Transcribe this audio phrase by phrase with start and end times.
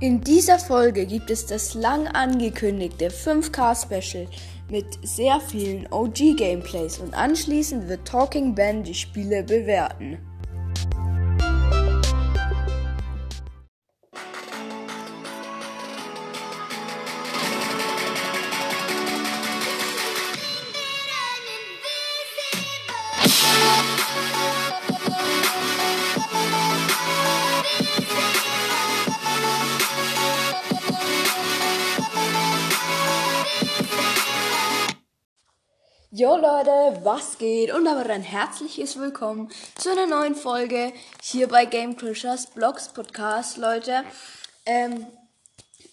[0.00, 4.26] In dieser Folge gibt es das lang angekündigte 5K-Special
[4.68, 10.18] mit sehr vielen OG-Gameplays und anschließend wird Talking Ben die Spiele bewerten.
[37.04, 37.70] Was geht?
[37.72, 40.90] Und aber ein herzliches Willkommen zu einer neuen Folge
[41.22, 44.04] hier bei Game Crushers Blogs Podcast, Leute.
[44.64, 45.06] Ähm,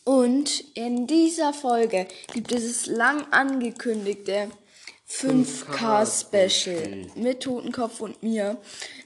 [0.06, 4.52] und in dieser Folge gibt es das lang angekündigte
[5.10, 8.58] 5K Special mit Totenkopf und mir.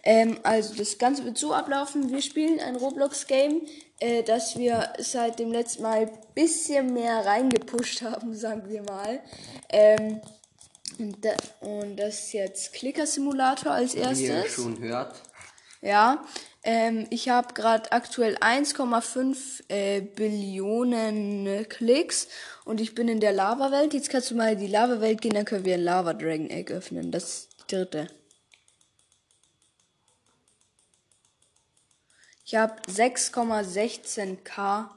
[0.04, 2.12] Ähm, also das Ganze wird so ablaufen.
[2.12, 3.62] Wir spielen ein Roblox Game,
[4.00, 9.22] äh, das wir seit dem letzten Mal ein bisschen mehr reingepusht haben, sagen wir mal.
[9.70, 10.22] Ähm,
[11.00, 14.20] und, da, und das ist jetzt Clicker Simulator als erstes.
[14.20, 15.22] Wie ihr schon hört.
[15.82, 16.26] Ja,
[16.64, 22.28] ähm, ich habe gerade aktuell 1,5 äh, Billionen Klicks
[22.64, 23.94] und ich bin in der Lava-Welt.
[23.94, 26.74] Jetzt kannst du mal in die Lava-Welt gehen, dann können wir ein Lava Dragon Egg
[26.74, 27.12] öffnen.
[27.12, 28.08] Das dritte.
[32.46, 34.90] Ich habe 6,16k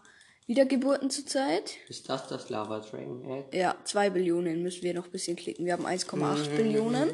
[0.48, 1.74] Wiedergeburten zurzeit.
[1.88, 3.56] Ist das das Lava Dragon Egg?
[3.56, 5.66] Ja, 2 Billionen müssen wir noch ein bisschen klicken.
[5.66, 7.10] Wir haben 1,8 Billionen.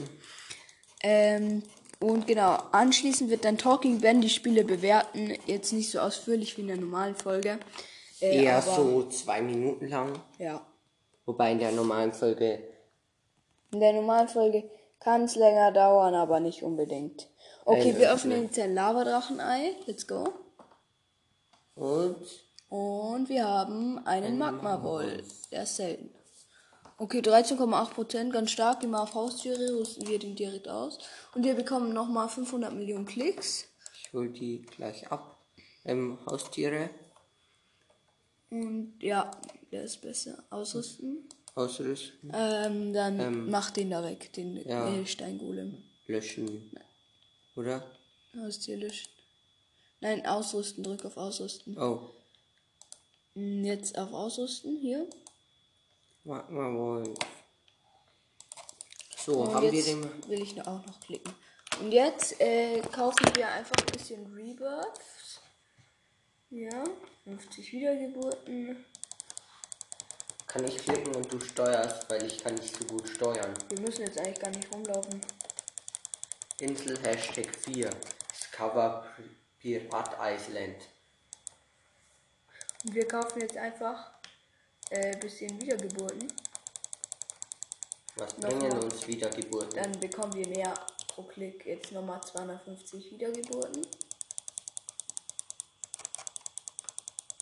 [1.02, 1.64] Ähm,
[1.98, 5.36] und genau, anschließend wird dann Talking Ben die Spiele bewerten.
[5.46, 7.58] Jetzt nicht so ausführlich wie in der normalen Folge.
[8.20, 10.12] Äh, Eher aber, so zwei Minuten lang.
[10.38, 10.64] Ja.
[11.26, 12.62] Wobei in der normalen Folge.
[13.72, 17.28] In der normalen Folge kann es länger dauern, aber nicht unbedingt.
[17.64, 19.72] Okay, Äh, wir öffnen jetzt ein Lavadrachenei.
[19.86, 20.28] Let's go.
[21.74, 25.48] Und Und wir haben einen Magma-Wolf.
[25.50, 26.10] Der ist selten.
[26.96, 28.80] Okay, 13,8%, ganz stark.
[28.80, 30.98] Gehen wir auf Haustiere, rüsten wir den direkt aus.
[31.34, 33.66] Und wir bekommen nochmal 500 Millionen Klicks.
[34.00, 35.38] ich hol die gleich ab.
[35.84, 36.88] Ähm, Haustiere
[38.50, 39.30] Und ja,
[39.70, 40.42] der ist besser.
[40.50, 41.28] Ausrüsten.
[41.56, 44.88] ausrüsten, Ähm, dann mach den da weg, den ja.
[44.88, 45.82] Edelsteingolem.
[46.06, 46.72] löschen.
[47.56, 47.84] Oder?
[48.36, 49.08] Haustier löschen.
[50.00, 51.76] Nein, ausrüsten, drück auf Ausrüsten.
[51.78, 52.10] Oh,
[53.34, 55.08] Jetzt auf Ausrüsten, hier.
[56.22, 57.02] Magma.
[59.16, 60.28] So, Und haben wir den.
[60.28, 61.34] will ich auch noch klicken.
[61.80, 65.40] Und jetzt äh, kaufen wir einfach ein bisschen Rebirths.
[66.50, 66.84] Ja,
[67.24, 68.84] 50 Wiedergeburten.
[70.46, 73.52] Kann ich klicken und du steuerst, weil ich kann nicht so gut steuern.
[73.70, 75.20] Wir müssen jetzt eigentlich gar nicht rumlaufen.
[76.60, 77.90] Insel Hashtag 4.
[78.30, 79.04] Discover
[79.58, 80.76] Pirat Island.
[82.84, 84.10] Und wir kaufen jetzt einfach
[84.90, 86.28] ein äh, bisschen Wiedergeburten.
[88.16, 88.58] Was Nochmal.
[88.58, 89.82] bringen uns Wiedergeburten?
[89.82, 90.74] Dann bekommen wir mehr
[91.08, 91.64] pro Klick.
[91.66, 93.86] Jetzt nochmal 250 Wiedergeburten.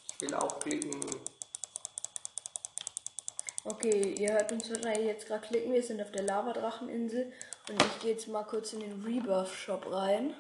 [0.09, 1.01] Ich will auch klicken.
[3.65, 5.73] Okay, ihr hört uns wahrscheinlich jetzt gerade klicken.
[5.73, 7.33] Wir sind auf der Lavadracheninsel.
[7.69, 10.35] Und ich gehe jetzt mal kurz in den Rebirth Shop rein.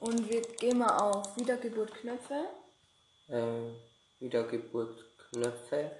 [0.00, 2.46] Und wir gehen mal auf Wiedergeburt Knöpfe.
[3.28, 3.76] Ähm,
[4.20, 5.90] Wiedergeburt Knöpfe.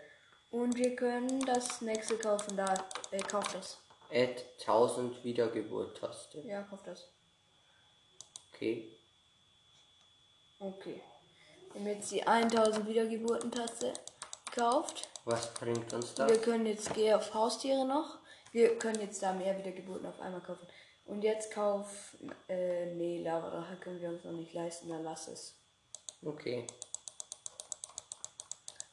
[0.51, 2.57] Und wir können das nächste kaufen.
[2.57, 2.73] Da,
[3.11, 3.79] äh, kauft das.
[4.11, 6.41] Add 1000 Wiedergeburt Taste.
[6.47, 7.09] Ja, kauft das.
[8.55, 8.97] Okay.
[10.59, 11.03] Okay.
[11.73, 13.93] Wir haben jetzt die 1000 Wiedergeburten-Taste
[14.47, 15.09] gekauft.
[15.25, 16.43] Was bringt uns Wir das?
[16.43, 18.19] können jetzt gehen auf Haustiere noch.
[18.53, 20.67] Wir können jetzt da mehr Wiedergeburten auf einmal kaufen.
[21.07, 22.17] Und jetzt kauf.
[22.49, 25.55] Äh, nee, Lavadrache können wir uns noch nicht leisten, dann lass es.
[26.23, 26.67] Okay.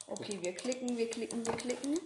[0.07, 1.99] Okay, wir klicken, wir klicken, wir klicken.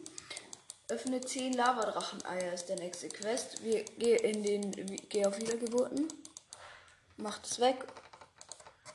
[0.89, 3.63] Öffne 10 Lavadrachen-Eier ist der nächste Quest.
[3.63, 4.97] Wir gehen in den.
[5.09, 6.07] Geh auf Wiedergeburten.
[7.17, 7.85] Mach das weg.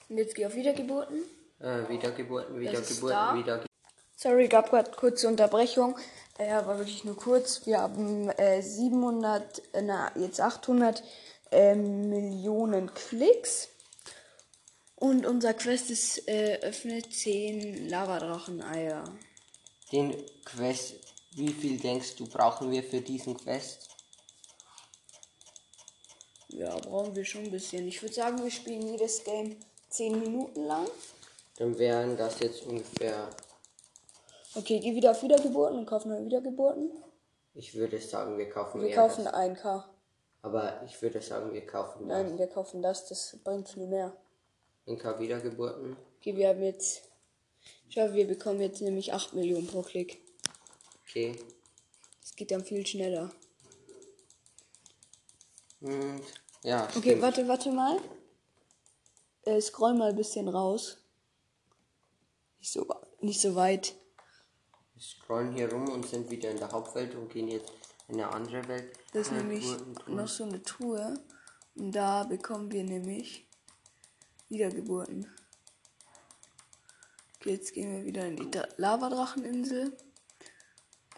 [0.08, 1.23] Und jetzt geh auf Wiedergeburten.
[1.61, 3.38] Äh, Wiedergeburten, Wiedergeburten.
[3.38, 3.71] Wiedergeburten.
[4.22, 5.98] Sorry, gab gerade kurze Unterbrechung.
[6.38, 7.66] Äh, aber wirklich nur kurz.
[7.66, 11.02] Wir haben äh, 700, äh, na, jetzt 800
[11.50, 13.69] äh, Millionen Klicks.
[14.94, 19.02] Und unser Quest ist, äh, öffne 10 Lavadrachen-Eier.
[19.90, 20.14] Den
[20.44, 20.94] Quest.
[21.34, 23.88] Wie viel denkst du, brauchen wir für diesen Quest?
[26.46, 27.88] Ja, brauchen wir schon ein bisschen.
[27.88, 29.56] Ich würde sagen, wir spielen jedes Game
[29.90, 30.86] 10 Minuten lang.
[31.56, 33.28] Dann wären das jetzt ungefähr.
[34.54, 36.90] Okay, geh wieder auf Wiedergeburten und kauf neue Wiedergeburten.
[37.54, 39.34] Ich würde sagen, wir kaufen Wir eher kaufen das.
[39.34, 39.84] 1K.
[40.43, 42.22] Aber ich würde sagen, wir kaufen das.
[42.22, 44.12] Nein, wir kaufen das, das bringt viel mehr.
[44.87, 45.96] NK Wiedergeburten.
[46.19, 47.02] Okay, wir haben jetzt.
[47.88, 50.20] Schau, wir bekommen jetzt nämlich 8 Millionen pro Klick.
[51.05, 51.38] Okay.
[52.20, 53.31] Das geht dann viel schneller.
[55.81, 56.22] Und
[56.62, 57.22] ja, Okay, stimmt.
[57.22, 57.98] warte, warte mal.
[59.44, 60.98] Äh, scroll mal ein bisschen raus.
[62.58, 62.87] Nicht so,
[63.20, 63.94] nicht so weit.
[65.02, 67.72] Wir scrollen hier rum und sind wieder in der Hauptwelt und gehen jetzt
[68.06, 68.96] in eine andere Welt.
[69.12, 69.66] Das ist Äh, nämlich
[70.06, 71.19] noch so eine Tour.
[71.75, 73.49] Und da bekommen wir nämlich
[74.49, 75.28] Wiedergeburten.
[77.37, 79.96] Okay, jetzt gehen wir wieder in die Lavadracheninsel.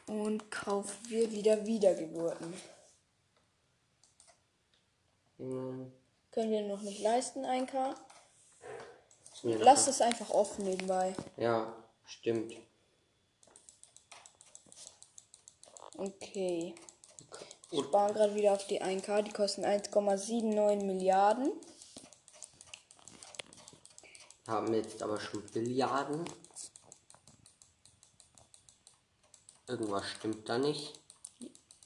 [0.07, 2.55] Und kaufen wir wieder Wiedergeburten.
[5.37, 5.93] Hm,
[6.31, 7.95] Können wir noch nicht leisten, 1K.
[9.35, 11.15] ist mir noch- Lass es einfach offen nebenbei.
[11.37, 11.75] Ja,
[12.07, 12.55] stimmt.
[15.95, 16.75] Okay.
[17.71, 19.23] Ich spare gerade wieder auf die 1K.
[19.23, 21.53] Die kosten 1,79 Milliarden.
[24.47, 26.25] Haben jetzt aber schon Billiarden.
[29.67, 31.01] Irgendwas stimmt da nicht.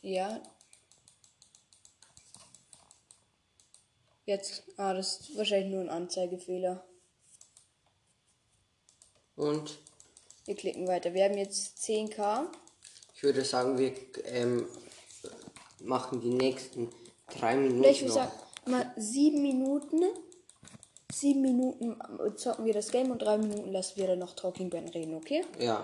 [0.02, 0.42] Ja.
[4.26, 4.64] Jetzt.
[4.76, 6.84] Ah, das ist wahrscheinlich nur ein Anzeigefehler.
[9.36, 9.78] Und
[10.48, 11.12] Wir klicken weiter.
[11.12, 12.50] Wir haben jetzt 10k.
[13.18, 13.92] Ich würde sagen, wir
[14.26, 14.68] ähm,
[15.80, 16.88] machen die nächsten
[17.28, 18.32] drei Minuten ich würde sagen,
[18.66, 20.04] mal sieben Minuten.
[21.12, 21.98] Sieben Minuten
[22.36, 25.44] zocken wir das Game und drei Minuten lassen wir dann noch Talking Ben reden, okay?
[25.58, 25.82] Ja.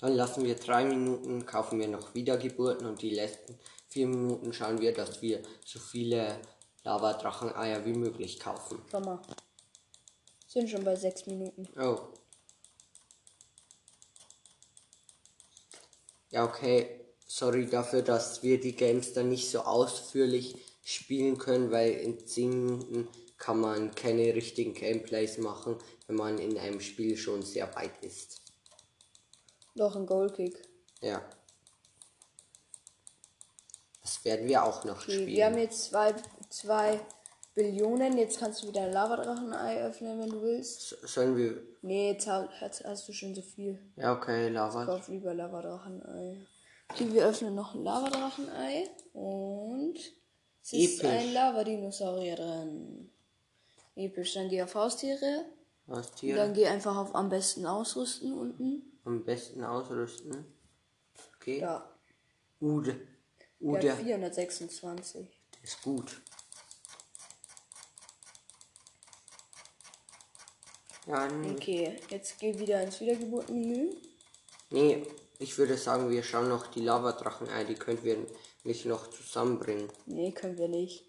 [0.00, 3.58] Dann lassen wir drei Minuten, kaufen wir noch Wiedergeburten und die letzten
[3.88, 6.40] vier Minuten schauen wir, dass wir so viele
[6.82, 8.80] Lavadrachen-Eier wie möglich kaufen.
[8.90, 9.20] Schau mal.
[10.46, 11.68] Sind schon bei sechs Minuten.
[11.78, 11.98] Oh.
[16.36, 17.00] Ja, okay.
[17.26, 20.54] Sorry dafür, dass wir die Games dann nicht so ausführlich
[20.84, 26.58] spielen können, weil in 10 Minuten kann man keine richtigen Gameplays machen, wenn man in
[26.58, 28.42] einem Spiel schon sehr weit ist.
[29.76, 30.60] Doch, ein Goalkick.
[31.00, 31.26] Ja.
[34.02, 35.26] Das werden wir auch noch Okay, spielen.
[35.28, 36.14] wir haben jetzt zwei,
[36.50, 37.00] zwei
[37.56, 38.16] Billionen.
[38.18, 40.80] Jetzt kannst du wieder ein Lavadrachen-Ei öffnen, wenn du willst.
[40.90, 41.60] So- Sollen wir.
[41.82, 43.78] Nee, jetzt ha- hast, hast du schon so viel.
[43.96, 44.84] Ja, okay, Lava.
[44.84, 46.36] Kauf lieber Lavadrachen-Ei.
[46.92, 48.88] Okay, wir öffnen noch ein Lavadrachen-Ei.
[49.14, 49.96] Und
[50.62, 51.04] es ist Episch.
[51.10, 53.10] ein Lavadinosaurier drin.
[53.96, 54.34] Episch.
[54.34, 55.46] Dann geh auf Haustiere.
[55.86, 58.82] Was Und dann geh einfach auf am besten ausrüsten unten.
[59.04, 60.44] am besten ausrüsten?
[61.36, 61.60] Okay.
[61.60, 61.88] Ja,
[62.60, 62.92] Ude.
[63.60, 63.92] der Ude.
[63.92, 65.28] hat 426.
[65.62, 66.20] Ist gut.
[71.06, 71.52] Ja, nee.
[71.52, 73.94] Okay, jetzt geh wieder ins Wiedergeburtenmenü.
[74.70, 75.06] nee,
[75.38, 78.26] ich würde sagen, wir schauen noch die Lavadrachen ein, die können wir
[78.64, 79.88] nicht noch zusammenbringen.
[80.06, 81.04] Nee, können wir nicht.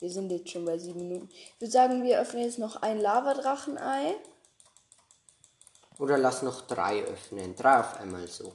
[0.00, 1.28] Wir sind jetzt schon bei sieben Minuten.
[1.30, 4.16] Ich würde sagen, wir öffnen jetzt noch ein Lavadrachen-Ei.
[5.98, 7.54] Oder lass noch drei öffnen.
[7.54, 8.54] Drei auf einmal so.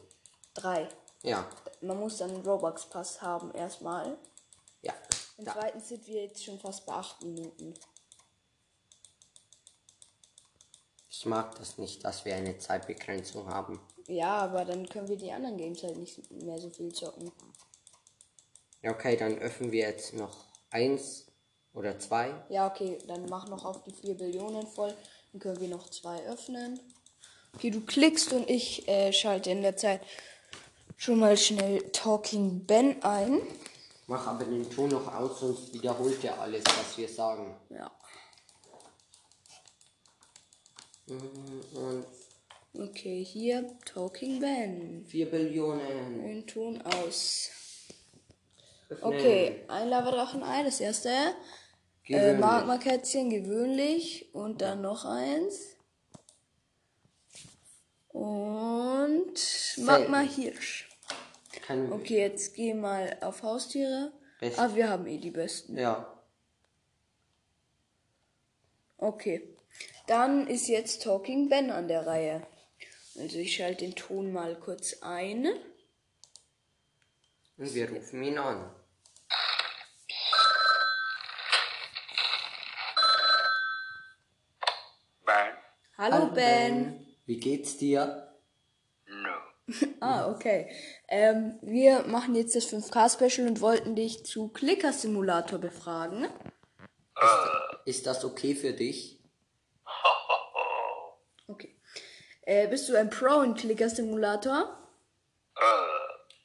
[0.56, 0.90] Drei.
[1.22, 1.48] Ja,
[1.82, 4.18] Man muss dann einen Robux-Pass haben erstmal.
[4.82, 4.94] ja.
[5.38, 5.54] Und Da.
[5.54, 7.74] zweitens sind wir jetzt schon fast bei acht Minuten.
[11.18, 13.80] Ich mag das nicht, dass wir eine Zeitbegrenzung haben.
[14.08, 17.32] Ja, aber dann können wir die anderen Games halt nicht mehr so viel zocken.
[18.82, 20.36] Ja, okay, dann öffnen wir jetzt noch
[20.72, 21.28] eins
[21.74, 22.34] oder zwei.
[22.50, 24.94] Ja, okay, dann mach noch auf die 4 Billionen voll.
[25.32, 26.82] Dann können wir noch zwei öffnen.
[27.56, 30.02] Okay, du klickst und ich äh, schalte in der Zeit
[30.98, 33.42] schon mal schnell Talking Ben ein.
[34.08, 37.56] Mach aber den Ton noch aus, sonst wiederholt er alles, was wir sagen.
[37.70, 37.90] Ja.
[37.90, 37.96] Mhm,
[41.08, 42.06] Und
[42.78, 45.06] Okay, hier Talking Ben.
[45.06, 46.20] 4 Billionen.
[46.20, 47.50] Und Ton aus.
[48.90, 49.14] Öffnen.
[49.14, 51.10] Okay, ein Lavadrachen-Ei, das erste.
[52.08, 52.34] Äh.
[52.38, 54.34] Magma-Kätzchen gewöhnlich.
[54.34, 55.76] Und dann noch eins.
[58.10, 59.34] Und
[59.78, 60.90] Magma-Hirsch.
[61.92, 64.12] Okay, jetzt geh mal auf Haustiere.
[64.40, 65.78] Best- Ah, wir haben eh die besten.
[65.78, 66.12] Ja.
[68.98, 69.55] Okay.
[70.08, 72.46] Dann ist jetzt Talking Ben an der Reihe.
[73.18, 75.48] Also ich schalte den Ton mal kurz ein.
[77.58, 78.70] Und wir rufen ihn an.
[85.26, 85.54] Ben?
[85.98, 87.08] Hallo, Ben.
[87.26, 88.34] Wie geht's dir?
[89.08, 89.30] No.
[90.00, 90.70] Ah, okay.
[91.08, 96.28] Ähm, wir machen jetzt das 5K-Special und wollten dich zu Clicker-Simulator befragen.
[97.86, 99.16] Ist das okay für dich?
[101.48, 101.76] Okay.
[102.46, 104.78] Äh, bist du ein Pro in Clicker-Simulator?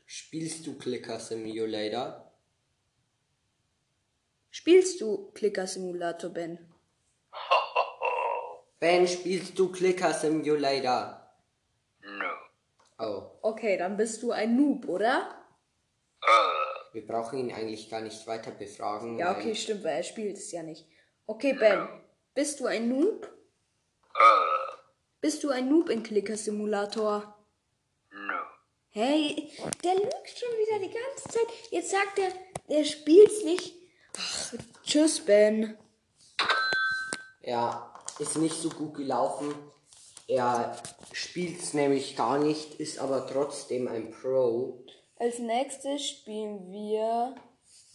[0.07, 2.33] Spielst du Clicker Simulator?
[4.51, 6.59] Spielst du Clicker Simulator, Ben?
[8.81, 11.31] Ben, spielst du Clicker Simulator?
[12.03, 12.31] No.
[12.99, 15.37] Oh, Okay, dann bist du ein Noob, oder?
[16.93, 19.19] wir brauchen ihn eigentlich gar nicht weiter befragen.
[19.19, 20.87] Ja, okay, stimmt, weil er spielt es ja nicht.
[21.27, 21.89] Okay, Ben,
[22.35, 23.31] bist du ein Noob?
[25.21, 27.37] Bist du ein Noob in Clicker Simulator?
[28.11, 28.35] No.
[28.89, 29.51] Hey,
[29.85, 31.47] der lügt schon wieder die ganze Zeit.
[31.71, 32.33] Jetzt sagt er,
[32.75, 33.75] er spielt's nicht.
[34.17, 35.77] Ach, tschüss, Ben.
[37.43, 39.55] Ja, ist nicht so gut gelaufen.
[40.27, 40.81] Er
[41.13, 44.85] spielt's nämlich gar nicht, ist aber trotzdem ein Pro.
[45.17, 47.35] Als nächstes spielen wir.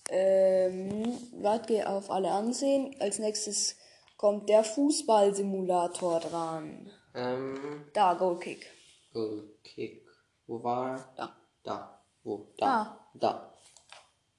[0.09, 2.95] Ähm, warte, geh auf alle ansehen.
[2.99, 3.77] Als nächstes
[4.15, 6.91] kommt der Fußballsimulator dran.
[7.15, 8.69] Ähm, Da, Goal Kick.
[9.13, 10.05] Goal Kick.
[10.47, 11.13] Wo war er?
[11.15, 11.35] Da.
[11.63, 12.03] Da.
[12.23, 12.53] Wo?
[12.57, 13.09] Da.
[13.13, 13.53] Da.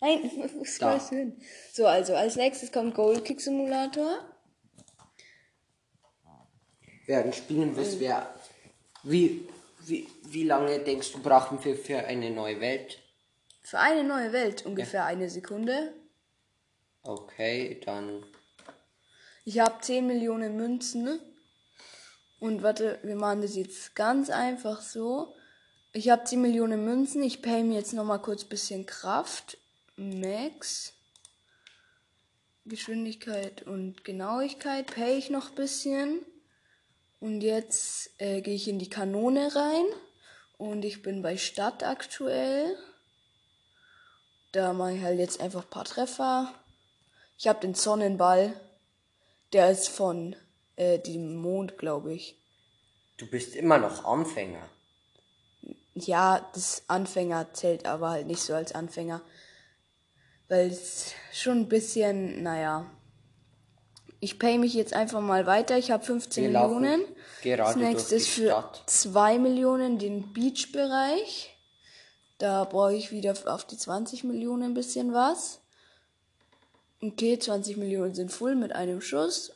[0.00, 1.40] Nein, wo scrollst du hin?
[1.73, 4.18] So, also als nächstes kommt Goal Kick Simulator.
[7.06, 8.26] Werden spielen, bis wir.
[9.04, 9.49] Wie,
[9.87, 12.99] wie, wie lange denkst du, brauchen wir für eine neue Welt?
[13.62, 15.95] Für eine neue Welt ungefähr eine Sekunde.
[17.02, 18.25] Okay, dann.
[19.45, 21.21] Ich habe 10 Millionen Münzen.
[22.38, 25.34] Und warte, wir machen das jetzt ganz einfach so.
[25.92, 27.22] Ich habe 10 Millionen Münzen.
[27.22, 29.56] Ich pay mir jetzt nochmal kurz bisschen Kraft.
[29.96, 30.92] Max.
[32.66, 36.20] Geschwindigkeit und Genauigkeit pay ich noch bisschen.
[37.20, 39.84] Und jetzt äh, gehe ich in die Kanone rein.
[40.58, 42.76] Und ich bin bei Stadt aktuell.
[44.52, 46.52] Da mache ich halt jetzt einfach ein paar Treffer.
[47.38, 48.58] Ich habe den Sonnenball.
[49.52, 50.36] Der ist von
[50.76, 52.37] äh, dem Mond, glaube ich.
[53.16, 54.68] Du bist immer noch Anfänger.
[55.95, 59.23] Ja, das Anfänger zählt aber halt nicht so als Anfänger.
[60.49, 62.87] Weil es schon ein bisschen, naja.
[64.21, 65.76] Ich pay mich jetzt einfach mal weiter.
[65.78, 67.04] Ich habe 15 Wir Millionen.
[67.42, 68.83] gerade das nächste ist für Stadt.
[68.87, 71.56] 2 Millionen den Beach-Bereich.
[72.38, 75.61] Da brauche ich wieder auf die 20 Millionen ein bisschen was.
[77.02, 79.52] Okay, 20 Millionen sind full mit einem Schuss.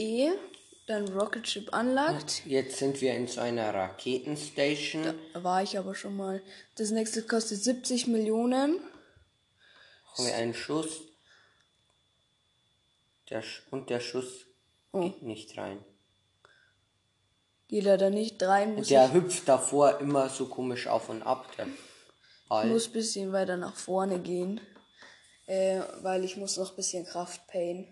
[0.00, 0.32] E,
[0.86, 2.46] dann Rocket Ship unlocked.
[2.46, 5.14] Jetzt sind wir in so einer Raketenstation.
[5.34, 6.42] Da war ich aber schon mal.
[6.76, 8.80] Das nächste kostet 70 Millionen.
[10.16, 11.02] Haben wir einen Schuss.
[13.28, 14.46] Der Sch und der Schuss
[14.92, 15.02] Oh.
[15.02, 15.84] geht nicht rein.
[17.68, 18.74] Geht leider nicht rein.
[18.74, 21.46] Muss Der hüpft davor immer so komisch auf und ab.
[21.56, 22.66] Der ich Ball.
[22.66, 24.60] muss ein bisschen weiter nach vorne gehen.
[25.46, 27.86] Äh, weil ich muss noch ein bisschen Kraft payen.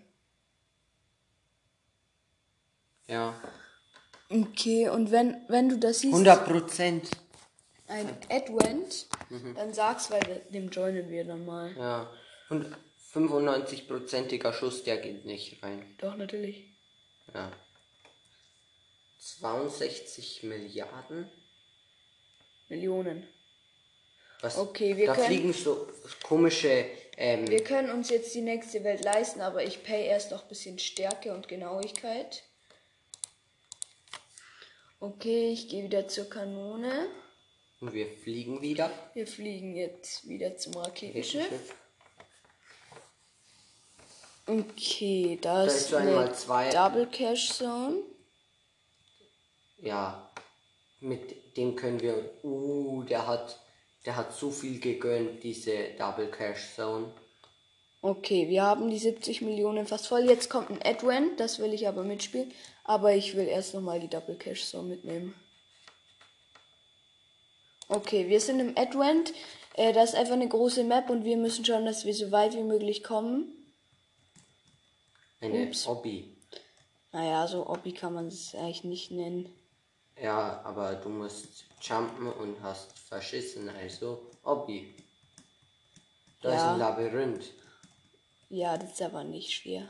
[3.09, 3.33] Ja.
[4.29, 7.09] Okay, und wenn, wenn du das siehst, 100 Prozent.
[7.87, 9.07] ein Advent,
[9.55, 11.75] dann sag's, weil dem joinen wir dann mal.
[11.75, 12.09] Ja.
[12.49, 12.67] Und
[13.13, 15.95] 95-prozentiger Schuss, der geht nicht rein.
[15.97, 16.65] Doch, natürlich.
[17.33, 17.51] Ja.
[19.19, 21.29] 62 Milliarden?
[22.69, 23.27] Millionen.
[24.41, 24.57] Was?
[24.57, 25.87] Okay, wir da können- fliegen so
[26.23, 26.85] komische.
[27.17, 30.47] Ähm, Wir können uns jetzt die nächste Welt leisten, aber ich pay erst noch ein
[30.47, 32.43] bisschen Stärke und Genauigkeit.
[35.01, 37.07] Okay, ich gehe wieder zur Kanone.
[37.79, 38.91] und wir fliegen wieder.
[39.13, 41.73] Wir fliegen jetzt wieder zum Raketenschiff.
[44.45, 46.69] Okay, da, ist ist so eine zwei.
[46.69, 48.03] Double Cash Zone.
[49.77, 50.29] Ja.
[50.99, 52.43] Mit dem können wir.
[52.43, 53.57] Uh, der hat.
[54.05, 57.13] Der hat so viel gegönnt, diese Double Cash Zone.
[58.01, 60.21] Okay, wir haben die 70 Millionen fast voll.
[60.21, 62.51] Jetzt kommt ein Advent, das will ich aber mitspielen.
[62.85, 65.35] Aber ich will erst nochmal die Double Cash Zone mitnehmen.
[67.89, 69.33] Okay, wir sind im Advent.
[69.73, 72.53] Äh, das ist einfach eine große Map und wir müssen schauen, dass wir so weit
[72.55, 73.53] wie möglich kommen.
[75.41, 75.87] Eine Ups.
[75.87, 76.35] Hobby.
[77.11, 79.49] Naja, so Obby kann man es eigentlich nicht nennen.
[80.21, 84.93] Ja, aber du musst jumpen und hast verschissen, also Hobby.
[86.41, 86.73] Da ist Ja.
[86.73, 87.53] ein Labyrinth.
[88.49, 89.87] Ja, das ist aber nicht schwer.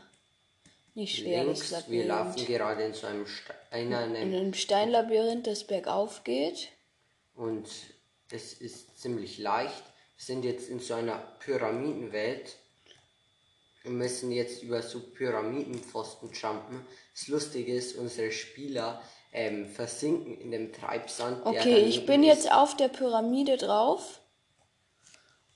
[0.95, 5.63] Nicht schwer, Links, das wir laufen gerade in so einem In steinernen einem Steinlabyrinth, das
[5.65, 6.69] bergauf geht.
[7.35, 7.67] und
[8.31, 9.83] es ist ziemlich leicht.
[10.17, 12.57] Wir sind jetzt in so einer Pyramidenwelt.
[13.83, 16.85] Wir müssen jetzt über so Pyramidenpfosten jumpen.
[17.13, 19.01] Das Lustige ist, unsere Spieler
[19.31, 21.45] ähm, versinken in dem Treibsand.
[21.45, 22.27] Okay, ich bin ist.
[22.27, 24.19] jetzt auf der Pyramide drauf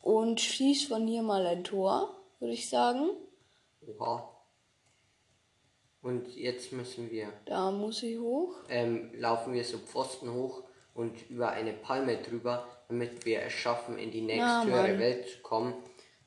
[0.02, 3.10] und schieß von hier mal ein Tor, würde ich sagen.
[3.88, 4.30] Oha.
[6.02, 8.56] Und jetzt müssen wir, Da muss ich hoch.
[8.70, 13.98] ähm, laufen wir so Pfosten hoch und über eine Palme drüber, damit wir es schaffen,
[13.98, 15.00] in die nächste Ja, höhere Mann.
[15.00, 15.74] Welt zu kommen.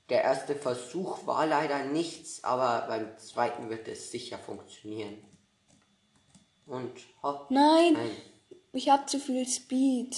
[0.08, 5.23] Der erste Versuch war leider nichts, aber beim zweiten wird es sicher funktionieren.
[6.64, 6.92] Und
[7.23, 7.50] hopp.
[7.50, 8.11] Nein, Nein.
[8.73, 10.16] ich habe zu viel Speed.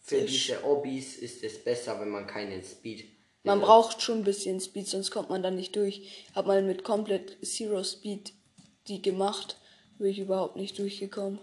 [0.00, 3.08] Für diese Hobbys ist es besser, wenn man keinen Speed.
[3.44, 6.26] Man braucht schon ein bisschen Speed, sonst kommt man da nicht durch.
[6.34, 8.32] Hab mal mit komplett Zero Speed
[8.88, 9.56] die gemacht,
[9.98, 11.38] bin ich überhaupt nicht durchgekommen.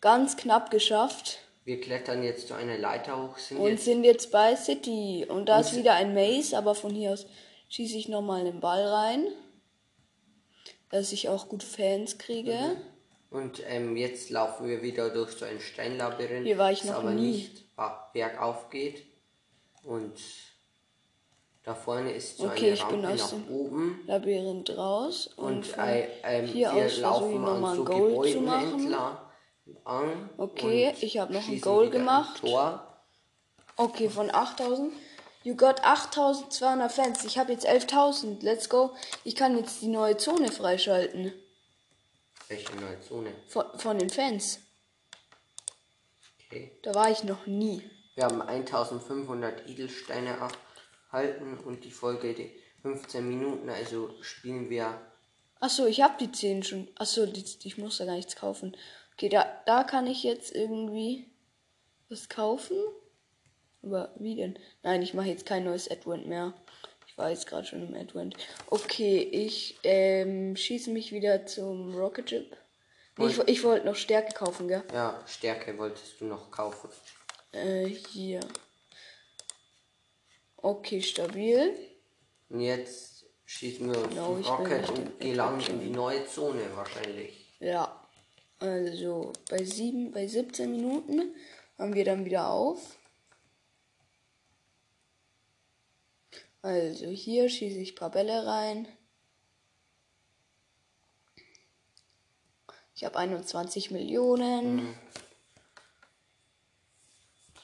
[0.00, 4.30] Ganz knapp geschafft Wir klettern jetzt zu einer Leiter hoch, sind und jetzt sind jetzt
[4.30, 5.26] bei City.
[5.28, 7.26] Und da ist wieder ein Maze, aber von hier aus
[7.70, 9.26] schieße ich nochmal einen Ball rein,
[10.90, 12.76] dass ich auch gut Fans kriege.
[13.30, 17.12] und ähm, jetzt laufen wir wieder durch so ein Steinlabyrinth, Hier war ich noch aber
[17.12, 17.32] nie.
[17.32, 17.64] nicht
[18.12, 19.02] bergauf geht.
[19.82, 20.14] Und
[21.64, 24.00] da vorne ist so Okay, eine Rampe nach oben.
[24.06, 27.84] Labyrinth raus und, Und von äh, ähm, hier wir aus laufen ich nochmal an so
[27.84, 28.80] ein Goal zu Gebäuden machen.
[28.80, 29.18] entlang.
[29.84, 32.40] An Okay, ich hab noch ein Goal ein gemacht.
[32.40, 32.86] Tor.
[33.76, 34.92] Okay, von 8000.
[35.42, 37.24] You got 8200 Fans.
[37.24, 38.42] Ich habe jetzt 11.000.
[38.42, 38.92] Let's go.
[39.24, 41.32] Ich kann jetzt die neue Zone freischalten.
[42.48, 43.30] Welche neue Zone?
[43.48, 44.60] Von, von den Fans.
[46.46, 46.72] Okay.
[46.82, 47.82] Da war ich noch nie.
[48.14, 50.40] Wir haben 1500 Edelsteine
[51.14, 52.50] erhalten und die Folge die
[52.82, 55.00] 15 Minuten, also spielen wir
[55.60, 56.88] Achso, ich habe die 10 schon.
[56.96, 58.76] Achso, die, ich muss da gar nichts kaufen.
[59.14, 61.30] Okay, da, da kann ich jetzt irgendwie
[62.10, 62.76] was kaufen.
[63.82, 64.58] Aber wie denn?
[64.82, 66.52] Nein, ich mache jetzt kein neues Advent mehr.
[67.06, 68.36] Ich war jetzt gerade schon im Advent.
[68.66, 72.56] Okay, ich ähm, schieße mich wieder zum Rocket Ship.
[73.16, 74.82] Nee, ich, ich wollte noch Stärke kaufen, gell?
[74.92, 76.90] Ja, Stärke wolltest du noch kaufen.
[77.52, 78.40] Äh, hier.
[80.64, 81.76] Okay, stabil.
[82.48, 87.54] Und jetzt schießen wir uns Genau, will Rocket und gelangen in die neue Zone wahrscheinlich.
[87.60, 88.08] Ja.
[88.60, 91.34] Also, bei, sieben, bei 17 Minuten
[91.76, 92.98] haben wir dann wieder auf.
[96.62, 98.88] Also, hier schieße ich ein paar Bälle rein.
[102.94, 104.96] Ich habe 21 Millionen.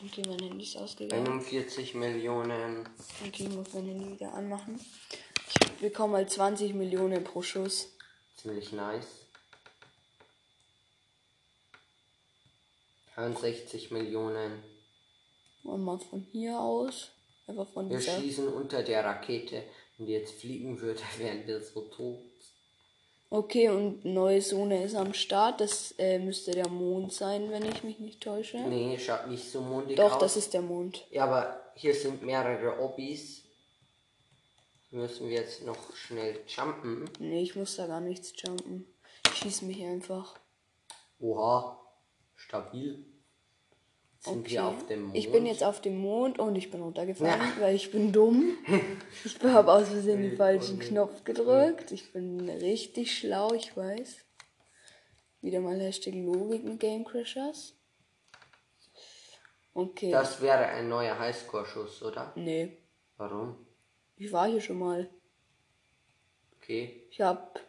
[0.03, 1.27] Okay, mein Handy ist ausgegangen.
[1.27, 2.89] 41 Millionen.
[3.27, 4.81] Okay, ich muss mein Handy wieder anmachen.
[5.51, 7.89] Ich bekomme mal 20 Millionen pro Schuss.
[8.37, 9.07] Ziemlich nice.
[13.15, 14.63] 63 Millionen.
[15.65, 17.11] Und mal von hier aus.
[17.47, 19.65] Einfach von Wir schießen unter der Rakete.
[19.99, 22.21] Wenn die jetzt fliegen würde, wären wir so tot.
[23.33, 25.61] Okay, und neue Zone ist am Start.
[25.61, 28.59] Das äh, müsste der Mond sein, wenn ich mich nicht täusche.
[28.59, 30.21] Nee, schaut nicht so mondig Doch, aus.
[30.21, 31.07] das ist der Mond.
[31.13, 33.45] Ja, aber hier sind mehrere Hobbys.
[34.91, 37.09] Müssen wir jetzt noch schnell jumpen.
[37.21, 38.93] Nee, ich muss da gar nichts jumpen.
[39.27, 40.35] Ich schieß mich einfach.
[41.21, 41.81] Oha,
[42.35, 43.07] stabil.
[44.21, 44.51] Sind Okay.
[44.51, 45.17] wir auf dem Mond?
[45.17, 48.57] Ich bin jetzt auf dem Mond und ich bin runtergefallen, weil ich bin dumm.
[49.25, 51.91] Ich habe aus Versehen den falschen Knopf gedrückt.
[51.93, 54.19] Ich bin richtig schlau, ich weiß.
[55.41, 57.75] Wieder mal Hashtag Logik mit Game Crashers.
[59.73, 60.11] Okay.
[60.11, 62.33] Das wäre ein neuer Highscore-Schuss, oder?
[62.37, 62.77] nee,
[63.17, 63.57] Warum?
[64.17, 65.09] ich war hier schon mal.
[66.59, 67.07] Okay.
[67.11, 67.61] Ich hab.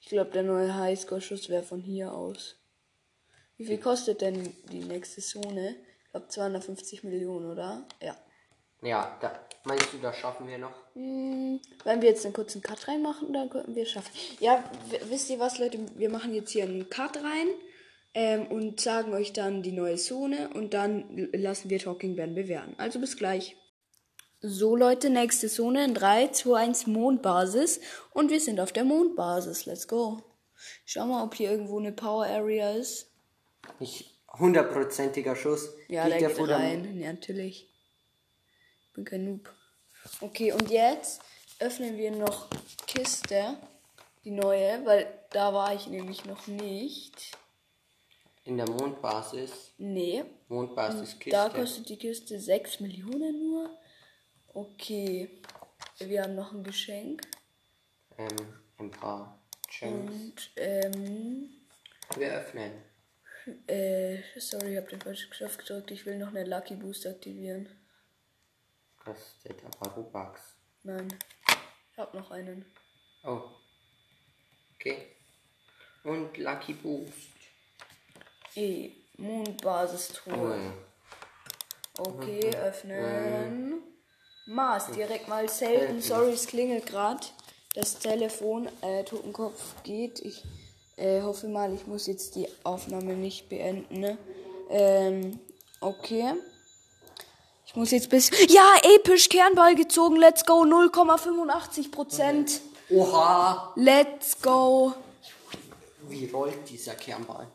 [0.00, 2.56] Ich glaube, der neue Highscore-Schuss wäre von hier aus.
[3.58, 5.76] Wie viel kostet denn die nächste Zone?
[6.10, 7.86] Ich glaube 250 Millionen, oder?
[8.02, 8.16] Ja.
[8.82, 10.72] Ja, da, meinst du, das schaffen wir noch?
[10.94, 14.10] Hm, wenn wir jetzt einen kurzen Cut reinmachen, dann könnten wir es schaffen.
[14.40, 14.64] Ja,
[15.08, 15.78] wisst ihr was, Leute?
[15.94, 17.46] Wir machen jetzt hier einen Cut rein
[18.14, 22.74] ähm, und sagen euch dann die neue Zone und dann lassen wir Talking Ben bewerten.
[22.76, 23.56] Also bis gleich.
[24.40, 27.80] So, Leute, nächste Zone in 3, 2, 1 Mondbasis.
[28.12, 29.64] Und wir sind auf der Mondbasis.
[29.66, 30.22] Let's go.
[30.86, 33.12] Schau mal, ob hier irgendwo eine Power Area ist.
[33.78, 35.70] Nicht hundertprozentiger Schuss.
[35.88, 36.98] Ja, Geht der der geht vor der- rein.
[37.00, 37.68] Ja, natürlich.
[38.86, 39.52] Ich bin kein Noob.
[40.20, 41.20] Okay, und jetzt
[41.58, 42.48] öffnen wir noch
[42.86, 43.56] Kiste.
[44.24, 47.36] Die neue, weil da war ich nämlich noch nicht.
[48.44, 49.72] In der Mondbasis.
[49.78, 50.24] Nee.
[50.48, 51.30] Mondbasis-Kiste.
[51.30, 53.70] Da kostet die Kiste 6 Millionen nur.
[54.54, 55.40] Okay.
[55.98, 57.22] Wir haben noch ein Geschenk.
[58.18, 58.36] ähm,
[58.78, 59.38] ein paar
[59.68, 60.10] Gems.
[60.10, 61.50] Und, ähm,
[62.16, 62.72] Wir öffnen.
[63.66, 65.90] Äh, sorry, ich habe den falschen Knopf gedrückt.
[65.90, 67.68] Ich will noch eine Lucky Boost aktivieren.
[69.02, 70.40] Kostet aber Robux.
[70.82, 71.08] Nein.
[71.92, 72.64] Ich habe noch einen.
[73.24, 73.42] Oh.
[74.74, 75.08] Okay.
[76.04, 77.30] Und Lucky Boost.
[78.56, 78.90] E.
[79.16, 80.72] Mondbasistruhe.
[81.98, 82.02] Oh.
[82.02, 83.82] Okay, öffnen.
[84.46, 86.00] Mars, direkt mal selten.
[86.00, 87.26] Sorry, es klingelt gerade.
[87.74, 90.20] Das Telefon, äh, Totenkopf geht.
[90.20, 90.42] Ich
[91.00, 94.00] äh, hoffe mal, ich muss jetzt die Aufnahme nicht beenden.
[94.00, 94.18] Ne?
[94.68, 95.40] Ähm,
[95.80, 96.34] okay.
[97.66, 98.30] Ich muss jetzt bis.
[98.48, 100.16] Ja, episch Kernball gezogen.
[100.16, 100.62] Let's go.
[100.62, 102.60] 0,85 Prozent.
[102.90, 103.72] Oha!
[103.76, 104.92] Let's go.
[106.08, 107.46] Wie rollt dieser Kernball?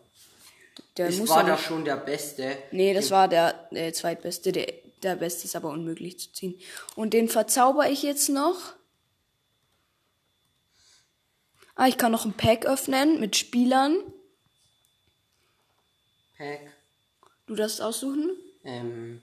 [0.97, 2.57] Der muss war da schon der Beste.
[2.71, 4.53] Nee, das war der äh, zweitbeste.
[4.53, 4.71] Der,
[5.03, 6.57] der beste ist aber unmöglich zu ziehen.
[6.95, 8.73] Und den verzauber ich jetzt noch.
[11.75, 13.97] Ah, ich kann noch ein Pack öffnen mit Spielern.
[16.37, 16.71] Pack.
[17.47, 18.31] Du darfst aussuchen.
[18.63, 19.21] Ähm.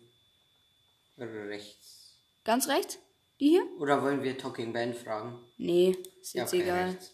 [1.18, 2.14] Rechts.
[2.44, 2.98] Ganz rechts?
[3.40, 3.66] Die hier?
[3.78, 5.38] Oder wollen wir Talking Ben fragen?
[5.56, 6.88] Nee, ist Ja, jetzt okay, egal.
[6.90, 7.12] rechts.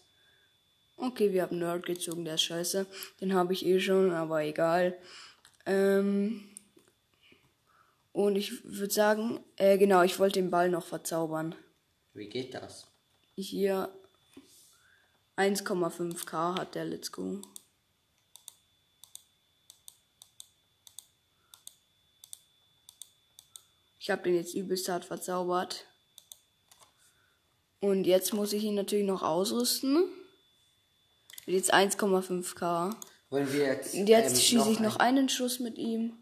[0.97, 2.85] Okay, wir haben Nerd gezogen, der ist scheiße.
[3.21, 4.97] Den habe ich eh schon, aber egal.
[5.65, 6.49] Ähm,
[8.11, 11.55] und ich würde sagen, äh, genau, ich wollte den Ball noch verzaubern.
[12.13, 12.87] Wie geht das?
[13.35, 13.93] Hier
[15.39, 17.39] 1,5k hat der Let's Go.
[24.01, 25.85] Ich habe den jetzt übelst hart verzaubert.
[27.79, 30.09] Und jetzt muss ich ihn natürlich noch ausrüsten.
[31.45, 32.95] Wird Jetzt 1,5k.
[33.29, 33.93] Wollen wir jetzt.
[33.93, 36.17] Und jetzt ähm, schieße ich noch einen Schuss mit ihm.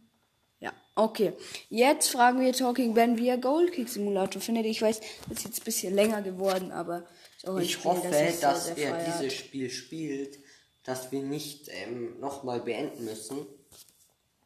[0.59, 1.33] Ja, okay.
[1.69, 4.67] Jetzt fragen wir Talking Ben, wie er Gold Kick Simulator findet.
[4.67, 7.07] Ich weiß, das ist jetzt ein bisschen länger geworden, aber
[7.55, 9.07] ein Ich Spiel, hoffe, das ich sehr, dass sehr er feiert.
[9.21, 10.39] dieses Spiel spielt,
[10.83, 13.45] dass wir nicht ähm, nochmal beenden müssen.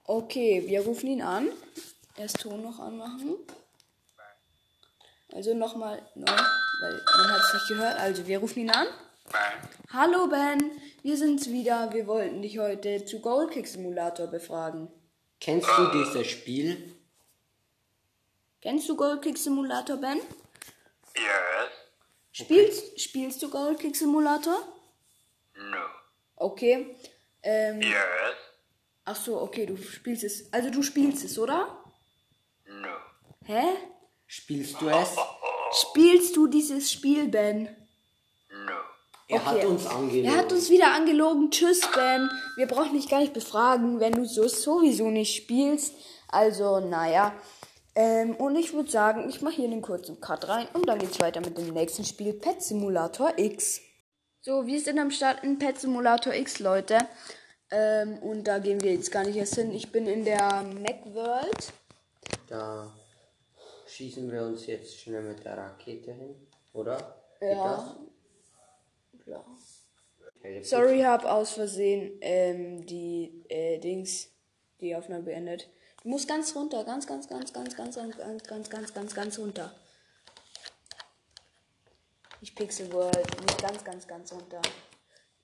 [0.04, 1.50] Okay, wir rufen ihn an.
[2.18, 3.36] Erst Ton noch anmachen.
[5.34, 7.98] Also nochmal neu, weil man hat es nicht gehört.
[7.98, 8.88] Also wir rufen ihn an.
[9.94, 10.72] Hallo Ben,
[11.04, 11.94] wir sind's wieder.
[11.94, 14.90] Wir wollten dich heute zu Gold Kick Simulator befragen.
[15.40, 16.94] Kennst du dieses Spiel?
[18.62, 20.18] Kennst du Gold Kick Simulator, Ben?
[21.16, 21.72] Yes.
[22.32, 24.58] Spielst, spielst du Gold Kick Simulator?
[25.56, 25.78] No.
[26.36, 26.96] Okay.
[27.44, 27.94] Ähm, Yes.
[29.06, 30.52] ach so, okay, du spielst es.
[30.54, 31.84] Also du spielst es, oder?
[32.66, 32.88] No.
[33.46, 33.64] Hä?
[34.28, 35.10] Spielst du es?
[35.82, 37.70] Spielst du dieses Spiel, Ben?
[38.66, 38.72] No.
[39.28, 40.26] Er hat uns angelogen.
[40.26, 41.50] Er hat uns wieder angelogen.
[41.52, 42.30] Tschüss, Ben.
[42.58, 45.96] Wir brauchen dich gar nicht befragen, wenn du so sowieso nicht spielst.
[46.28, 47.34] Also, naja.
[47.96, 51.20] Ähm, und ich würde sagen, ich mache hier einen kurzen Cut rein und dann geht's
[51.20, 53.82] weiter mit dem nächsten Spiel, Pet Simulator X.
[54.42, 56.98] So, wir sind am Start in Pet Simulator X, Leute.
[57.70, 59.72] Ähm, und da gehen wir jetzt gar nicht erst hin.
[59.74, 61.74] Ich bin in der Macworld.
[62.48, 62.92] Da
[63.88, 66.36] schießen wir uns jetzt schnell mit der Rakete hin,
[66.74, 66.98] oder?
[67.40, 67.98] Geht Ja.
[69.26, 69.46] Ja.
[69.54, 69.86] das?
[70.42, 74.30] Telefon- Sorry, hab aus Versehen ähm, die äh, Dings,
[74.80, 75.70] die Aufnahme beendet.
[76.04, 79.40] Du musst ganz runter, ganz, ganz, ganz, ganz, ganz, ganz, ganz, ganz, ganz, ganz, ganz
[79.40, 79.72] runter.
[82.42, 84.62] Ich Pixel World, nicht ganz, ganz, ganz runter.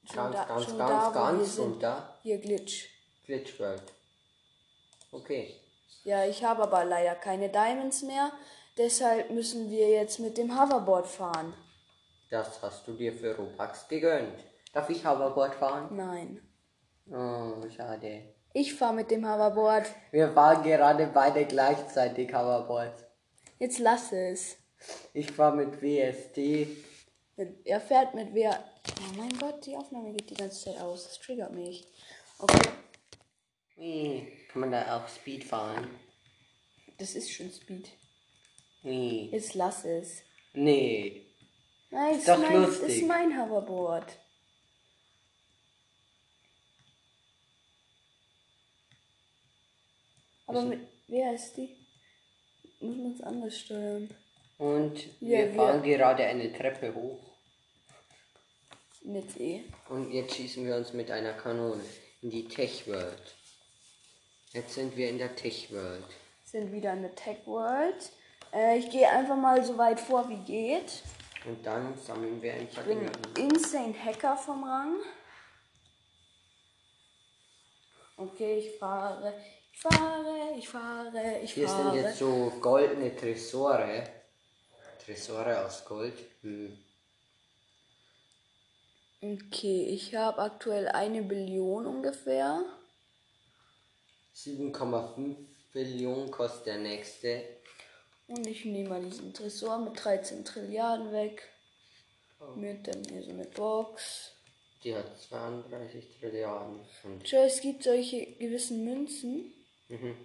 [0.04, 2.18] Schon Ganz, ganz, ganz, ganz runter.
[2.24, 2.90] Hier Glitch.
[3.24, 3.84] Glitch World.
[5.12, 5.62] Okay.
[6.04, 8.32] Ja, ich habe aber leider keine Diamonds mehr.
[8.78, 11.54] Deshalb müssen wir jetzt mit dem Hoverboard fahren.
[12.32, 14.40] Das hast du dir für Robux gegönnt.
[14.74, 15.96] Darf ich Hoverboard fahren?
[15.96, 16.42] Nein.
[17.12, 18.37] Oh, schade.
[18.60, 19.86] Ich fahre mit dem Hoverboard.
[20.10, 23.06] Wir fahren gerade beide gleichzeitig Hoverboard.
[23.60, 24.58] Jetzt lass es.
[25.14, 26.68] Ich fahr mit WSD.
[27.36, 28.64] Mit- Er fährt mit wer.
[29.00, 31.04] Oh mein Gott, die Aufnahme geht die ganze Zeit aus.
[31.04, 31.86] Das triggert mich.
[32.40, 32.70] Okay,
[33.76, 34.28] Wie?
[34.52, 35.88] Kann man da auch Speed fahren?
[36.98, 37.90] das ist schon Speed.
[38.82, 39.30] Wie?
[39.30, 40.24] Jetzt lass es.
[40.54, 41.28] Nee.
[41.92, 43.02] Nein, das ist, doch mein, das lustig.
[43.04, 44.18] ist mein Hoverboard.
[50.48, 51.76] Aber mit wer ist die?
[52.80, 54.10] Muss man es anders steuern.
[54.58, 57.20] Und Ja, wir wir- fahren gerade eine Treppe hoch.
[59.04, 59.64] Nicht eh.
[59.90, 61.84] Und jetzt schießen wir uns mit einer Kanone
[62.22, 63.22] in die Tech World.
[64.54, 66.04] Jetzt sind wir in der Tech World.
[66.46, 68.12] Sind wieder in der Tech World.
[68.54, 71.04] Äh, ich gehe einfach mal so weit vor wie geht.
[71.46, 73.12] Und dann sammeln wir ein paar bin Dinge.
[73.38, 74.96] Insane Hacker vom Rang.
[78.18, 79.34] Okay, ich fahre,
[79.78, 81.98] ich fahre, ich fahre, ich Hier sind fahre.
[81.98, 84.04] jetzt so goldene Tresore.
[85.06, 86.16] Tresore aus Gold.
[86.42, 86.76] Hm.
[89.22, 92.66] Okay, ich habe aktuell eine Billion ungefähr.
[94.36, 95.36] 7,5
[95.74, 97.44] Billionen kostet der nächste.
[98.28, 101.50] Und ich nehme mal diesen Tresor mit 13 Trilliarden weg.
[102.56, 104.32] Mit dann hier so eine Box.
[104.84, 106.80] Die hat 32 Trilliarden.
[107.24, 109.54] Tja, es gibt solche gewissen Münzen.
[109.90, 110.16] Mhm.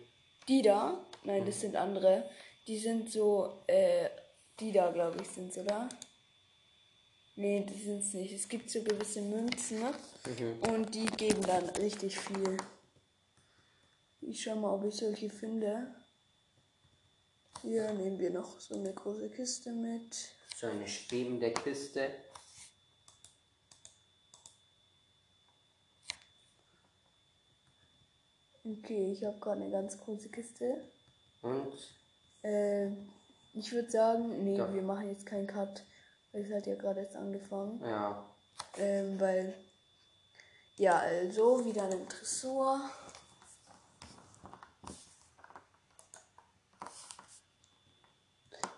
[0.49, 2.29] Die da, nein, das sind andere.
[2.67, 4.09] Die sind so, äh,
[4.59, 5.89] die da, glaube ich, sind's, oder?
[7.35, 8.33] Nee, die sind's nicht.
[8.33, 9.95] Es gibt so gewisse Münzen ne?
[10.27, 10.75] Mhm.
[10.75, 12.57] und die geben dann richtig viel.
[14.21, 15.95] Ich schau mal, ob ich solche finde.
[17.63, 20.15] Hier nehmen wir noch so eine große Kiste mit.
[20.57, 22.11] So eine schwebende Kiste.
[28.79, 30.83] Okay, ich habe gerade eine ganz große Kiste.
[31.43, 31.73] Und
[32.43, 32.89] Äh,
[33.55, 34.73] ich würde sagen, nee, Ja.
[34.73, 35.85] wir machen jetzt keinen Cut.
[36.33, 37.81] Weil es hat ja gerade erst angefangen.
[37.85, 38.25] ja,
[38.79, 39.55] Ähm, weil.
[40.77, 42.81] Ja, also wieder ein Tresor.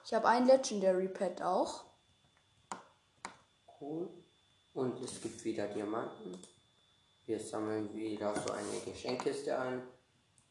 [0.04, 1.84] Ich habe ein Legendary Pet auch.
[3.80, 4.08] cool.
[4.74, 6.38] Und es gibt wieder Diamanten.
[7.26, 9.82] Wir sammeln wieder so eine Geschenkkiste ein.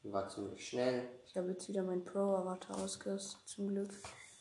[0.03, 1.07] Die war ziemlich schnell.
[1.27, 3.93] Ich habe jetzt wieder meinen Pro-Avatar ausgerüstet, zum Glück.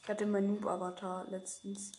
[0.02, 1.92] Ich hatte meinen Noob-Avatar letztens.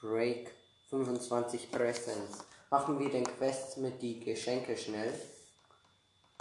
[0.00, 0.52] Break
[0.88, 2.44] 25 Presents.
[2.70, 5.12] Machen wir den Quest mit die Geschenke schnell.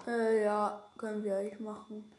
[0.05, 2.11] Äh, ja, können wir eigentlich machen.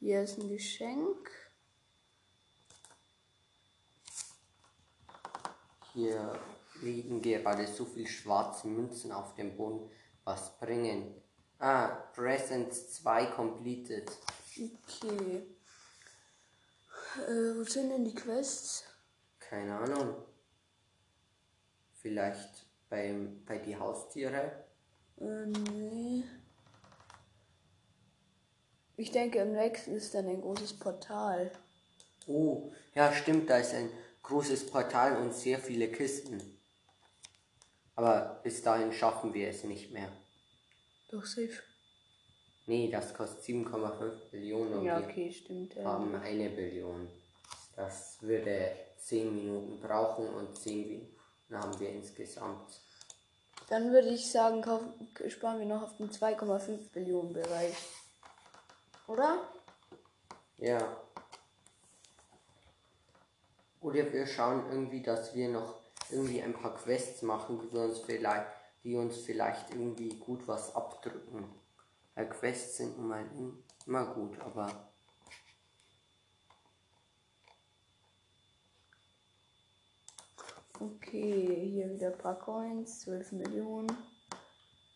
[0.00, 1.30] Hier ist ein Geschenk.
[5.92, 6.40] Hier
[6.80, 9.90] liegen gerade so viel schwarze Münzen auf dem Boden.
[10.24, 11.14] Was bringen?
[11.58, 14.10] Ah, Presents 2 completed.
[14.56, 15.46] Okay.
[17.18, 18.84] Äh, wo sind denn die Quests?
[19.38, 20.14] Keine Ahnung.
[21.92, 24.64] Vielleicht beim, bei die Haustiere?
[25.18, 26.24] Äh, nee.
[29.00, 31.50] Ich denke, im nächsten ist dann ein großes Portal.
[32.26, 33.88] Oh, ja stimmt, da ist ein
[34.22, 36.58] großes Portal und sehr viele Kisten.
[37.96, 40.12] Aber bis dahin schaffen wir es nicht mehr.
[41.10, 41.62] Doch, safe.
[42.66, 45.76] Nee, das kostet 7,5 Millionen und Ja, okay, stimmt.
[45.76, 45.84] Ja.
[45.84, 47.08] haben eine Billion.
[47.76, 51.16] Das würde 10 Minuten brauchen und 10 Minuten
[51.52, 52.82] haben wir insgesamt.
[53.70, 54.92] Dann würde ich sagen, kaufen,
[55.28, 57.74] sparen wir noch auf den 2,5 Billionen Bereich.
[59.10, 59.40] Oder?
[60.58, 60.96] Ja.
[63.80, 68.46] Oder wir schauen irgendwie, dass wir noch irgendwie ein paar Quests machen, die uns vielleicht,
[68.84, 71.44] die uns vielleicht irgendwie gut was abdrücken.
[72.14, 74.68] Weil Quests sind nun mal im- immer gut, aber
[80.78, 83.90] Okay, hier wieder ein paar Coins, 12 Millionen.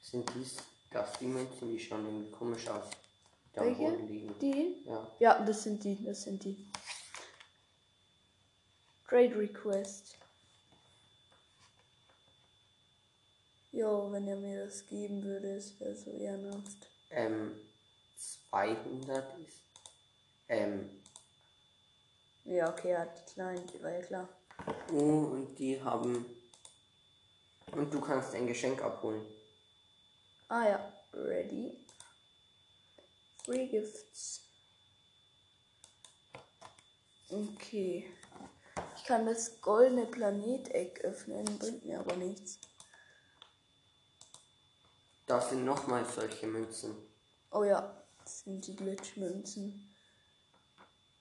[0.00, 0.57] sind dies,
[0.90, 2.88] das die Münzen, die schauen irgendwie komisch aus.
[3.54, 3.96] Die am Welche?
[4.40, 4.82] Die?
[4.86, 5.10] Ja.
[5.18, 6.56] Ja, das sind die, das sind die.
[9.08, 10.16] Trade Request.
[13.72, 16.88] Jo, wenn er mir das geben würde, es wäre so ehrenhaft.
[17.10, 17.52] Ähm,
[18.50, 19.58] 200 ist.
[20.48, 20.90] Ähm,
[22.44, 24.28] Ja, okay, er hat die kleinen, die war ja klar.
[24.92, 24.98] oh,
[25.32, 26.24] und die haben.
[27.72, 29.24] Und du kannst ein Geschenk abholen.
[30.48, 31.84] Ah ja, ready.
[33.44, 34.40] Free Gifts.
[37.28, 38.11] Okay.
[38.96, 42.59] Ich kann das goldene Planeteck öffnen, bringt mir aber nichts.
[45.26, 46.96] Da sind nochmal solche Münzen.
[47.50, 49.94] Oh ja, das sind die Glitchmünzen.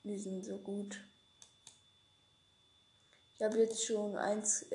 [0.04, 1.02] Die sind so gut.
[3.36, 4.68] Ich habe jetzt schon 1,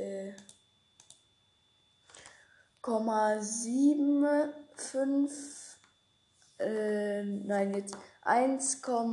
[6.58, 9.04] äh, 0,75 nein, jetzt 1, oh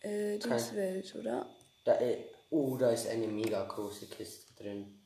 [0.00, 1.46] Äh, Dingswelt, oder?
[1.84, 2.18] Da, äh,
[2.50, 4.98] oh, da ist eine mega große Kiste drin.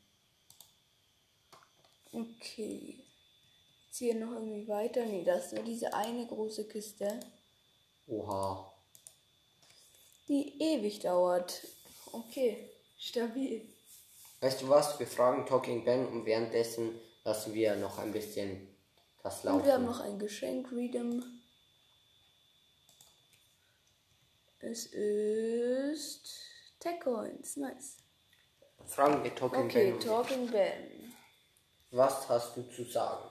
[2.12, 2.94] Okay.
[3.86, 5.04] Jetzt hier noch irgendwie weiter.
[5.04, 7.20] Nee, das ist nur diese eine große Kiste,
[8.06, 8.72] Oha.
[10.28, 11.62] die ewig dauert.
[12.12, 13.62] Okay, stabil.
[14.40, 14.98] Weißt du was?
[14.98, 18.68] Wir fragen Talking Ben und währenddessen lassen wir noch ein bisschen
[19.22, 19.98] das Und wir haben laufen.
[19.98, 21.22] noch ein Geschenk, Readem.
[24.60, 26.34] Es ist
[26.80, 27.96] Tech Coins, nice.
[28.86, 30.00] Fragen wir Talking Okay, Ben.
[30.00, 31.14] Talking Ben.
[31.90, 33.28] Was hast du zu sagen?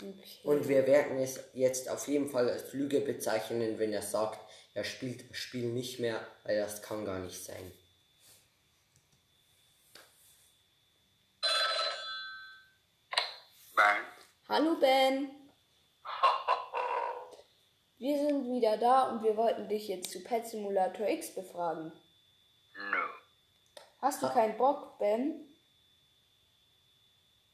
[0.00, 0.40] Okay.
[0.44, 4.40] Und wir werden es jetzt auf jeden Fall als Lüge bezeichnen, wenn er sagt,
[4.74, 7.72] er spielt das Spiel nicht mehr, weil das kann gar nicht sein.
[13.76, 14.04] Ben.
[14.52, 15.30] Hallo Ben.
[17.96, 21.90] Wir sind wieder da und wir wollten dich jetzt zu Pet Simulator X befragen.
[22.76, 22.98] No.
[24.02, 25.48] Hast du keinen Bock, Ben?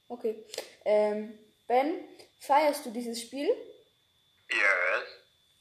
[0.08, 0.44] Okay.
[0.84, 2.04] Ähm, Ben,
[2.40, 3.46] feierst du dieses Spiel?
[4.48, 5.08] Yes.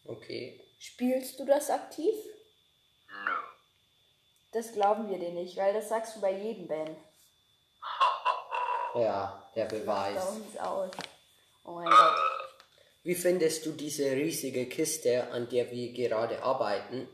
[0.05, 0.59] Okay.
[0.79, 2.15] Spielst du das aktiv?
[3.09, 3.31] No.
[4.53, 6.97] Das glauben wir dir nicht, weil das sagst du bei jedem Ben.
[8.95, 10.27] Ja, der Beweis.
[10.29, 10.89] uns aus.
[11.67, 12.17] Oh mein Gott.
[13.03, 17.07] Wie findest du diese riesige Kiste, an der wir gerade arbeiten?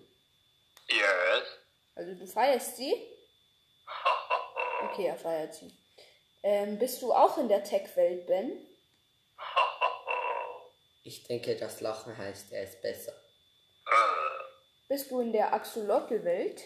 [0.88, 1.44] Yes.
[1.96, 2.94] Also du feierst sie?
[4.86, 5.72] Okay, er feiert sie.
[6.44, 8.68] Ähm, bist du auch in der Tech-Welt, Ben?
[11.04, 13.14] Ich denke, das Lachen heißt, er ist besser.
[14.88, 16.62] Bist du in der Axolotl-Welt?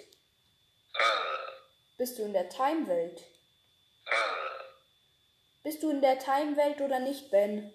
[1.97, 3.23] Bist du in der Time-Welt?
[5.67, 7.73] Bist du in der Time-Welt oder nicht, Ben?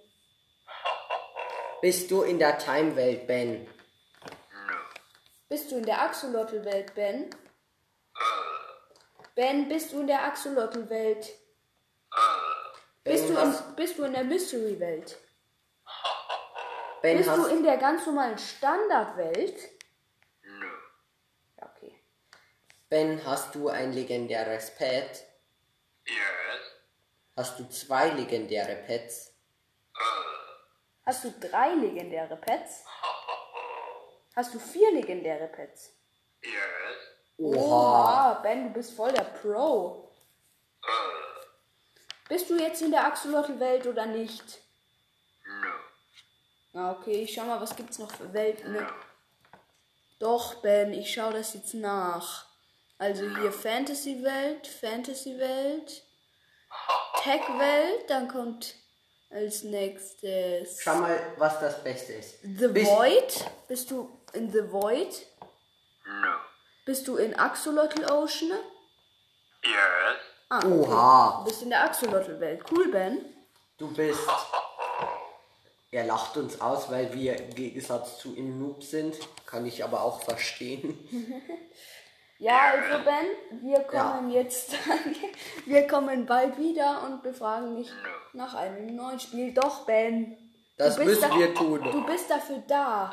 [1.82, 3.64] Bist du in der Time-Welt, Ben?
[3.66, 4.72] No.
[5.50, 7.28] Bist du in der Axolotl-Welt, Ben?
[9.34, 11.34] Ben, bist du in der Axolotl-Welt?
[13.04, 15.18] Bist, du in- bist du in der Mystery-Welt?
[17.02, 19.68] ben, Bist du in der ganz normalen Standard-Welt?
[21.60, 21.94] Ja, okay.
[22.88, 25.24] ben, hast du ein legendäres Pet?
[26.06, 26.51] Yes.
[27.36, 29.32] Hast du zwei legendäre Pets?
[31.06, 32.84] Hast du drei legendäre Pets?
[34.36, 35.92] Hast du vier legendäre Pets?
[36.42, 36.52] Yes.
[37.38, 38.34] Oha.
[38.42, 40.10] Ben, du bist voll der Pro.
[42.28, 44.60] Bist du jetzt in der Axolotl-Welt oder nicht?
[45.44, 46.80] No.
[46.80, 48.72] Ah, okay, ich schau mal, was gibt's noch für Welten.
[48.72, 48.86] Ne?
[50.18, 52.46] Doch, Ben, ich schau das jetzt nach.
[52.98, 56.04] Also hier Fantasy-Welt, Fantasy-Welt,
[57.22, 58.74] Tech-Welt, dann kommt
[59.30, 62.38] als nächstes Schau mal, was das Beste ist.
[62.42, 63.50] The Bist- Void.
[63.68, 65.26] Bist du in The Void?
[66.06, 66.28] No.
[66.84, 68.50] Bist du in Axolotl Ocean?
[69.64, 69.72] Yes.
[70.48, 70.66] Ah, okay.
[70.68, 71.38] Oha.
[71.38, 72.64] Du bist in der Axolotl-Welt.
[72.70, 73.24] Cool, Ben.
[73.78, 74.20] Du bist.
[75.90, 79.16] Er lacht uns aus, weil wir im Gegensatz zu ihm Noob sind.
[79.46, 80.98] Kann ich aber auch verstehen.
[82.42, 84.72] Ja, also Ben, wir kommen jetzt,
[85.66, 87.88] wir kommen bald wieder und befragen dich
[88.32, 89.54] nach einem neuen Spiel.
[89.54, 90.36] Doch, Ben.
[90.76, 91.80] Das müssen da- wir tun.
[91.84, 93.12] Du bist dafür da.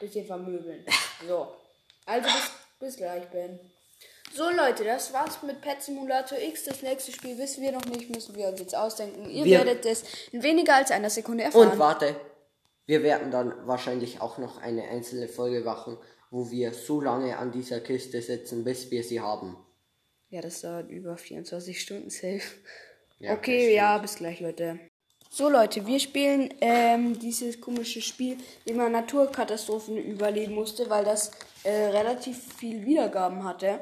[0.00, 0.86] Bisschen vermöbeln.
[1.28, 1.54] So.
[2.06, 3.60] Also bis, bis gleich, Ben.
[4.32, 6.64] So Leute, das war's mit Pet Simulator X.
[6.64, 9.28] Das nächste Spiel wissen wir noch nicht, müssen wir uns jetzt ausdenken.
[9.28, 11.72] Ihr Wir- werdet es in weniger als einer Sekunde erfahren.
[11.72, 12.16] Und warte,
[12.86, 15.98] wir werden dann wahrscheinlich auch noch eine einzelne Folge machen,
[16.32, 19.54] wo wir so lange an dieser Kiste sitzen, bis wir sie haben.
[20.30, 22.40] Ja, das dauert über 24 Stunden safe.
[23.20, 24.80] Ja, okay, ja, bis gleich, Leute.
[25.28, 31.32] So, Leute, wir spielen ähm, dieses komische Spiel, wie man Naturkatastrophen überleben musste, weil das
[31.64, 33.78] äh, relativ viel Wiedergaben hatte.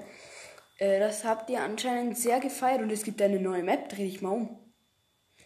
[0.79, 4.23] Äh, das habt ihr anscheinend sehr gefeiert und es gibt eine neue Map, dreh dich
[4.23, 4.59] mal um.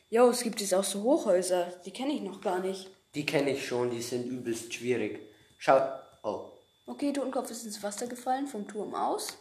[0.08, 2.90] Jo, es gibt jetzt auch so Hochhäuser, die kenne ich noch gar nicht.
[3.14, 5.20] Die kenne ich schon, die sind übelst schwierig.
[5.58, 5.80] Schau,
[6.22, 6.53] oh,
[6.86, 9.38] Okay, Totenkopf ist ins Wasser gefallen, vom Turm aus.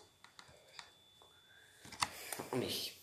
[2.53, 2.95] nicht.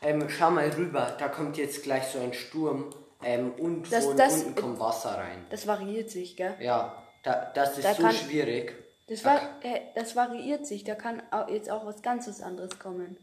[0.00, 4.16] Ähm, schau mal rüber, da kommt jetzt gleich so ein Sturm ähm, und Das- von
[4.16, 5.46] das- unten kommt Wasser rein.
[5.50, 6.56] Das variiert sich, gell?
[6.60, 8.74] Ja, da, das ist Da so kann- schwierig.
[9.06, 12.78] Das, war, äh, das variiert sich, da kann au- jetzt auch was ganz was anderes
[12.78, 13.16] kommen.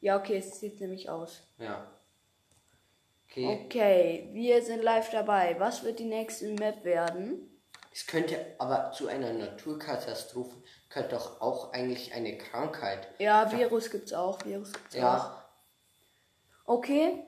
[0.00, 1.42] Ja, okay, es sieht nämlich aus.
[1.58, 1.86] Ja.
[3.36, 3.60] Okay.
[3.66, 5.56] Okay, wir sind live dabei.
[5.58, 7.50] Was wird die nächste Map werden?
[7.92, 13.08] Es könnte aber zu einer Naturkatastrophe gehört doch auch eigentlich eine Krankheit.
[13.18, 14.42] Ja, Virus gibt's auch.
[14.44, 15.00] Virus gibt's auch.
[15.00, 15.42] Ja,
[16.68, 17.22] Okay,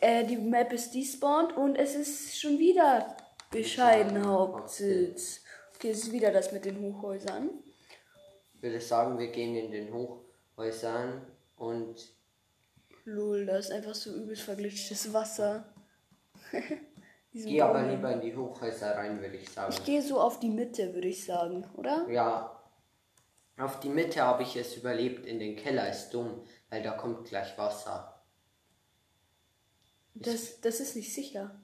[0.00, 3.16] äh, die Map ist despawned und es ist schon wieder
[3.50, 5.40] bescheiden Hauptsitz.
[5.74, 7.50] Okay, es ist wieder das mit den Hochhäusern.
[8.54, 11.26] ich würde sagen, wir gehen in den Hochhäusern
[11.56, 11.96] und
[13.04, 15.64] Lol, da ist einfach so übelst verglitschtes Wasser.
[17.32, 19.72] Geh aber lieber in die Hochhäuser rein, würde ich sagen.
[19.72, 22.06] Ich gehe so auf die Mitte, würde ich sagen, oder?
[22.10, 22.60] Ja.
[23.56, 27.26] Auf die Mitte habe ich es überlebt, in den Keller ist dumm, weil da kommt
[27.28, 28.22] gleich Wasser.
[30.14, 31.58] Das, das ist nicht sicher.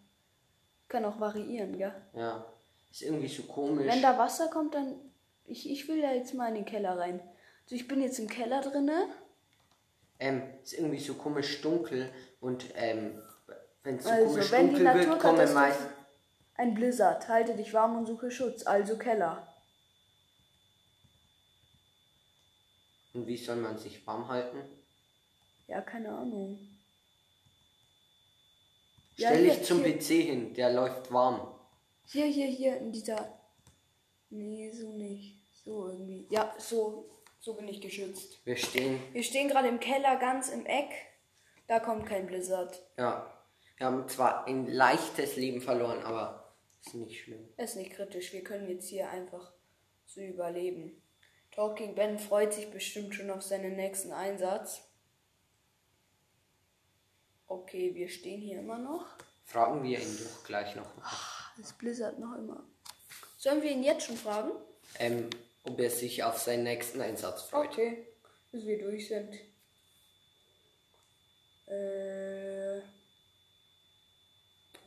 [0.89, 1.95] Kann auch variieren, gell?
[2.15, 2.47] Ja.
[2.91, 3.87] Ist irgendwie so komisch.
[3.87, 4.97] Wenn da Wasser kommt, dann.
[5.45, 7.21] Ich, ich will da jetzt mal in den Keller rein.
[7.65, 9.09] Also ich bin jetzt im Keller drinne.
[10.19, 13.21] Ähm, ist irgendwie so komisch dunkel und ähm,
[13.83, 15.81] wenn es so Also, komisch wenn dunkel wird, kommen meist.
[16.55, 17.29] Ein Blizzard.
[17.29, 18.67] Halte dich warm und suche Schutz.
[18.67, 19.47] Also Keller.
[23.15, 24.59] Und wie soll man sich warm halten?
[25.69, 26.59] Ja, keine Ahnung.
[29.17, 29.99] Ja, Stell hier, dich zum hier.
[29.99, 31.55] PC hin, der läuft warm.
[32.07, 33.39] Hier, hier, hier, in dieser.
[34.31, 35.41] Nee, so nicht.
[35.65, 36.27] So irgendwie.
[36.31, 37.18] Ja, so.
[37.41, 38.41] So bin ich geschützt.
[38.45, 40.91] Wir stehen, Wir stehen gerade im Keller, ganz im Eck.
[41.67, 42.81] Da kommt kein Blizzard.
[42.97, 43.33] ja,
[43.77, 46.53] wir haben zwar ein leichtes Leben verloren, aber
[46.85, 47.49] ist nicht schlimm.
[47.57, 48.33] Ist nicht kritisch.
[48.33, 49.53] Wir können jetzt hier einfach
[50.07, 51.01] so überleben.
[51.53, 54.83] Talking Ben freut sich bestimmt schon auf seinen nächsten Einsatz.
[57.47, 59.07] Okay, wir stehen hier immer noch.
[59.45, 60.87] Fragen wir ihn doch gleich noch,
[61.57, 62.63] Das Blizzard noch immer.
[63.39, 64.51] Sollen wir ihn jetzt schon fragen?
[64.99, 65.31] ähm,
[65.69, 67.69] ob er sich auf seinen nächsten Einsatz freut.
[67.69, 68.07] Okay,
[68.53, 69.35] bis wir durch sind.
[71.67, 72.79] Äh.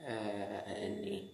[0.04, 1.30] Äh, nee.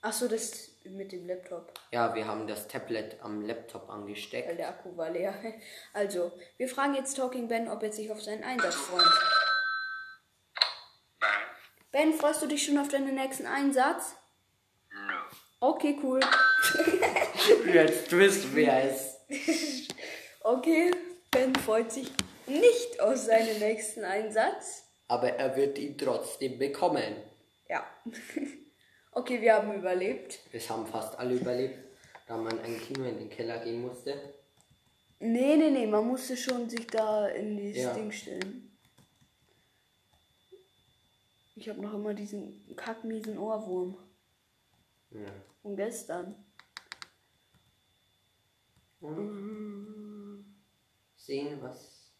[0.00, 4.48] Achso, das mit dem Laptop, Ja, wir haben das Tablet am Laptop angesteckt.
[4.48, 5.34] weil der Akku war leer.
[5.92, 9.02] Also, wir fragen jetzt Talking Ben, ob er sich auf seinen Einsatz freut.
[11.90, 14.16] Ben, Ben, freust du dich schon auf deinen nächsten Einsatz?
[14.92, 15.14] no.
[15.60, 16.20] Okay, cool.
[17.72, 19.14] Jetzt wisst wer es.
[20.46, 20.90] Okay,
[21.30, 22.10] Ben freut sich
[22.46, 24.82] nicht auf seinen nächsten Einsatz.
[25.08, 27.16] Aber er wird ihn trotzdem bekommen.
[27.68, 27.84] Ja.
[29.16, 30.40] Okay, wir haben überlebt.
[30.52, 31.78] Es haben fast alle überlebt,
[32.26, 34.12] da man eigentlich nur in den Keller gehen musste.
[35.20, 37.94] Nee, nee, nee, man musste schon sich da in dieses Ja.
[37.94, 38.76] Ding stellen.
[41.54, 43.96] Ich habe noch immer diesen kackmiesen Ohrwurm
[45.12, 45.30] Ja.
[45.62, 46.43] von gestern.
[51.16, 52.14] Sehen, was.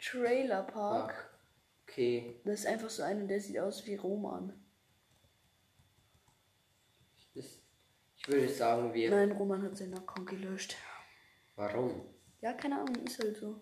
[0.00, 1.38] Trailer Park.
[1.84, 2.40] Okay.
[2.44, 4.52] Das ist einfach so einer, der sieht aus wie Roman.
[7.34, 7.60] Das,
[8.16, 9.10] ich würde sagen, wir.
[9.10, 10.76] Nein, Roman hat seinen Account gelöscht.
[11.54, 12.02] Warum?
[12.40, 13.60] Ja, keine Ahnung, ist halt so.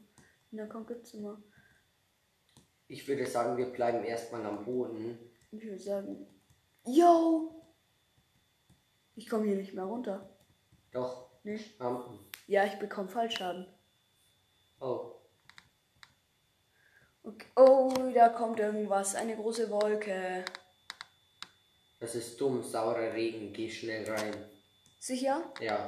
[0.50, 1.42] Den Account gibt's immer.
[2.88, 5.18] Ich würde sagen, wir bleiben erstmal am Boden.
[5.50, 6.26] Ich würde sagen,
[6.84, 7.74] yo!
[9.14, 10.36] Ich komme hier nicht mehr runter.
[10.92, 11.35] Doch.
[11.46, 11.60] Nee.
[11.78, 12.18] Rampen.
[12.48, 13.68] Ja, ich bekomme Fallschaden.
[14.80, 15.12] Oh.
[17.22, 17.46] Okay.
[17.54, 19.14] Oh, da kommt irgendwas.
[19.14, 20.44] Eine große Wolke.
[22.00, 22.64] Das ist dumm.
[22.64, 23.52] Saurer Regen.
[23.52, 24.34] Geh schnell rein.
[24.98, 25.52] Sicher?
[25.60, 25.86] Ja.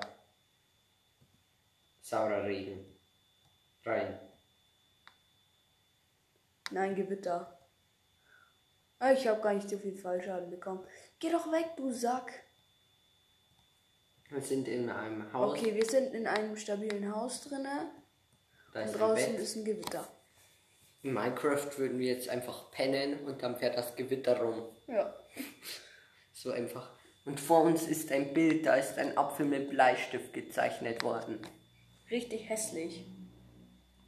[2.02, 2.96] Saurer Regen.
[3.84, 4.16] Rein.
[6.70, 7.59] Nein, Gewitter.
[9.00, 10.86] Ah, Ich habe gar nicht so viel Fallschaden bekommen.
[11.18, 12.44] Geh doch weg, du Sack.
[14.30, 15.58] Wir sind in einem Haus.
[15.58, 17.90] Okay, wir sind in einem stabilen Haus drinne.
[18.74, 19.40] Da Und draußen Bett.
[19.40, 20.06] ist ein Gewitter.
[21.02, 24.62] In Minecraft würden wir jetzt einfach pennen und dann fährt das Gewitter rum.
[24.86, 25.14] Ja.
[26.34, 26.88] So einfach.
[27.24, 31.40] Und vor uns ist ein Bild, da ist ein Apfel mit Bleistift gezeichnet worden.
[32.12, 33.04] Richtig hässlich.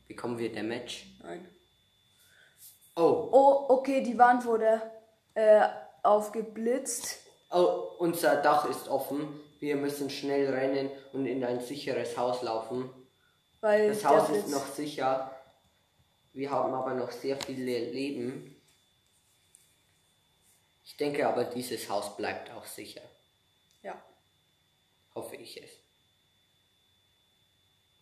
[0.07, 1.07] Bekommen wir Damage?
[1.25, 1.49] Nein.
[2.95, 4.81] Oh, Oh, okay, die Wand wurde
[5.35, 5.67] äh,
[6.05, 7.19] aufgeblitzt.
[7.51, 9.41] oh, unser Dach ist offen.
[9.61, 12.91] Wir müssen schnell rennen und in ein sicheres Haus laufen.
[13.61, 15.37] Weil Das Haus ist noch sicher.
[16.33, 18.57] Wir haben aber noch sehr viele Leben.
[20.85, 23.03] Ich denke aber, dieses Haus bleibt auch sicher.
[23.83, 24.03] Ja.
[25.15, 25.71] Hoffe ich es.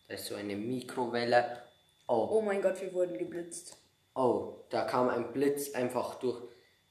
[0.07, 1.63] Da ist so eine Mikrowelle.
[2.07, 3.77] Oh, Oh mein Gott, wir wurden geblitzt.
[4.15, 6.41] oh, da kam ein Blitz einfach durch.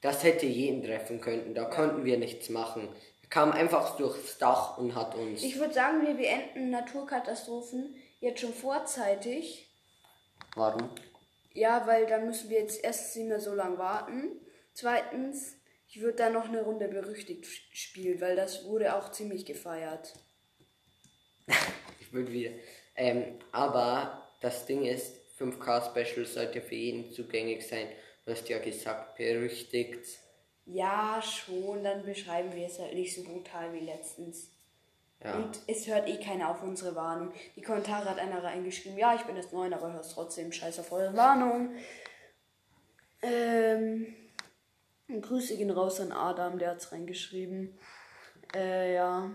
[0.01, 1.53] Das hätte jeden treffen können.
[1.53, 2.87] Da konnten wir nichts machen.
[3.29, 5.43] Kam einfach durchs Dach und hat uns.
[5.43, 9.69] Ich würde sagen, wir beenden Naturkatastrophen jetzt schon vorzeitig.
[10.55, 10.89] Warum?
[11.53, 14.39] Ja, weil dann müssen wir jetzt erstens nicht mehr so lange warten.
[14.73, 15.55] Zweitens,
[15.87, 20.13] ich würde da noch eine Runde berüchtigt spielen, weil das wurde auch ziemlich gefeiert.
[22.01, 22.49] Ich würde wieder.
[22.95, 27.87] Ähm, aber das Ding ist, 5K Special sollte für jeden zugänglich sein.
[28.25, 30.07] Du hast ja gesagt, berüchtigt.
[30.71, 34.51] Ja, schon, dann beschreiben wir es halt nicht so brutal wie letztens.
[35.23, 35.35] Ja.
[35.35, 37.33] Und es hört eh keiner auf unsere Warnung.
[37.55, 40.91] Die Kommentare hat einer reingeschrieben, ja, ich bin jetzt neun, aber hörst trotzdem scheiß auf
[40.91, 41.71] eure Warnung.
[43.23, 44.15] Ähm,
[45.07, 47.77] Grüße gehen raus an Adam, der hat's reingeschrieben.
[48.55, 49.31] Äh, ja.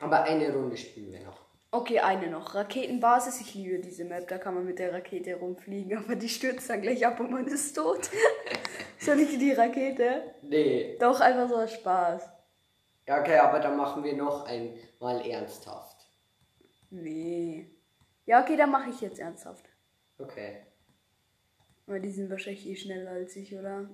[0.00, 1.49] Aber eine Runde spielen wir noch.
[1.72, 2.54] Okay, eine noch.
[2.54, 3.40] Raketenbasis.
[3.40, 4.26] Ich liebe diese Map.
[4.26, 7.46] Da kann man mit der Rakete rumfliegen, aber die stürzt dann gleich ab und man
[7.46, 8.10] ist tot.
[8.98, 10.34] Soll ich die Rakete?
[10.42, 10.96] Nee.
[10.98, 12.28] Doch, einfach so aus Spaß.
[13.06, 15.96] Ja, okay, aber dann machen wir noch einmal ernsthaft.
[16.90, 17.70] Nee.
[18.26, 19.64] Ja, okay, dann mache ich jetzt ernsthaft.
[20.18, 20.66] Okay.
[21.86, 23.88] Weil die sind wahrscheinlich eh schneller als ich, oder?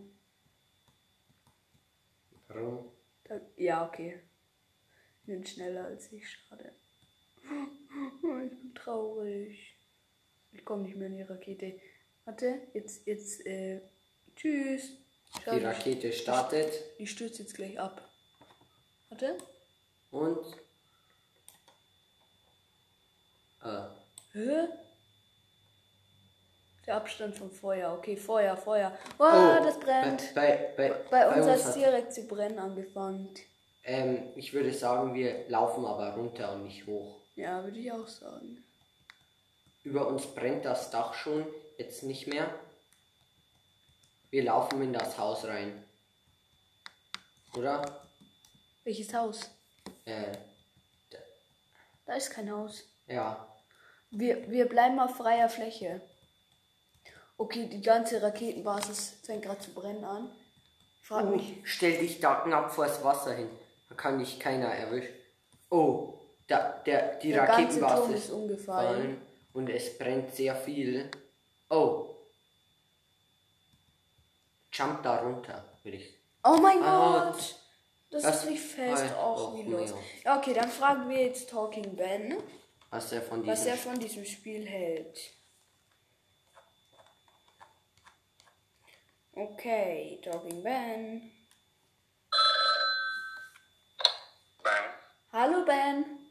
[2.49, 2.91] Warum?
[3.57, 4.22] Ja, okay.
[5.27, 6.74] Die sind schneller als ich, schade.
[7.51, 9.75] Oh, Ich bin traurig.
[10.53, 11.79] Ich komme nicht mehr in die Rakete.
[12.25, 13.81] Warte, jetzt, jetzt, äh,
[14.35, 14.93] tschüss.
[15.45, 18.01] Schau, Die Rakete startet die stürzt jetzt gleich ab.
[19.11, 19.37] Warte.
[20.11, 20.45] und.
[23.63, 23.83] Äh,
[24.33, 24.69] Hä?
[26.87, 27.93] Der Abstand vom Feuer.
[27.99, 28.97] Okay, Feuer, Feuer.
[29.19, 30.33] Wow, das brennt.
[30.35, 33.29] Bei, bei, Bei uns hat es direkt zu brennen angefangen.
[33.85, 37.21] ähm, ich würde sagen, wir laufen aber runter und nicht hoch.
[37.37, 38.64] Ja, würde ich auch sagen.
[39.84, 41.47] Über uns brennt das Dach schon,
[41.78, 42.53] jetzt nicht mehr.
[44.30, 45.84] Wir laufen in das Haus rein.
[47.55, 48.03] Oder?
[48.84, 49.51] Welches Haus?
[50.05, 50.37] Äh,
[52.05, 52.84] Da ist kein Haus.
[53.07, 53.47] ja.
[54.12, 56.01] Wir, wir bleiben auf freier Fläche.
[57.37, 60.30] Okay, die ganze Raketenbasis fängt gerade zu brennen an.
[61.03, 61.55] Ich frage mich.
[61.64, 63.51] Stell dich da knapp vors Wasser hin.
[63.89, 65.12] Da kann dich keiner erwischen.
[65.70, 66.14] Oh,
[66.47, 69.21] da, der, die Der ganze Raketenbasis Turm ist umgefallen.
[69.53, 71.11] und es brennt sehr viel.
[71.71, 72.15] Oh.
[74.73, 76.15] Jump da runter, würde ich.
[76.45, 77.57] Oh mein Ah, Gott!
[78.11, 79.05] Das, das- ist nicht fest.
[79.15, 79.93] Ah, auch oh, wie los.
[80.25, 80.39] ja.
[80.39, 82.37] Okay, dann fragen wir jetzt Talking Ben,
[82.91, 85.19] Was er von was diesem er von diesem Spiel hält.
[89.33, 91.31] Okay, Talking Ben.
[94.63, 94.71] Ben?
[95.33, 96.26] Hallo Ben.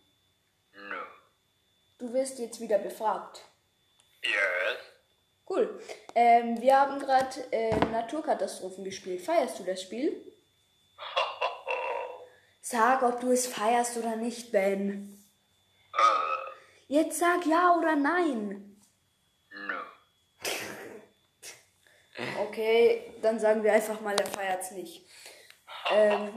[1.97, 3.41] Du wirst jetzt wieder befragt.
[4.23, 4.77] Yes?
[5.47, 5.79] Cool.
[6.15, 9.21] Ähm, wir haben gerade äh, Naturkatastrophen gespielt.
[9.21, 10.33] Feierst du das Spiel?
[12.61, 15.15] Sag, ob du es feierst oder nicht, Ben.
[16.87, 18.79] Jetzt sag ja oder nein.
[19.51, 19.75] No.
[22.39, 25.05] Okay, dann sagen wir einfach mal, er feiert's nicht.
[25.91, 26.33] Ähm,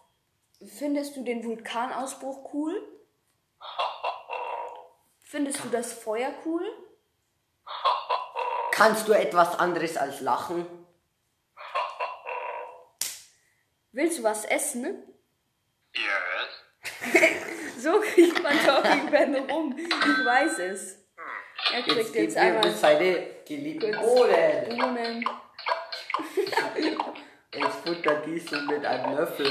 [0.78, 2.97] findest du den Vulkanausbruch cool?
[5.30, 6.64] Findest du das Feuer cool?
[8.72, 10.66] Kannst du etwas anderes als lachen?
[13.92, 15.02] Willst du was essen?
[15.94, 17.12] Yes?
[17.78, 19.78] So kriegt man Talking Ben rum.
[19.78, 20.96] Ich weiß es.
[21.72, 24.68] Er kriegt Jetzt jetzt, einmal seine geliebten Bohnen.
[24.68, 25.24] Bohnen.
[27.52, 29.46] Jetzt futtert die so mit einem Löffel.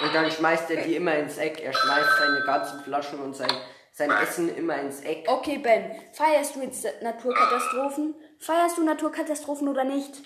[0.00, 1.60] Und dann schmeißt er die immer ins Eck.
[1.60, 3.50] Er schmeißt seine ganzen Flaschen und sein,
[3.96, 5.26] sein Essen immer ins Eck.
[5.26, 8.14] Okay, Ben, feierst du jetzt Naturkatastrophen?
[8.38, 10.18] Feierst du Naturkatastrophen oder nicht?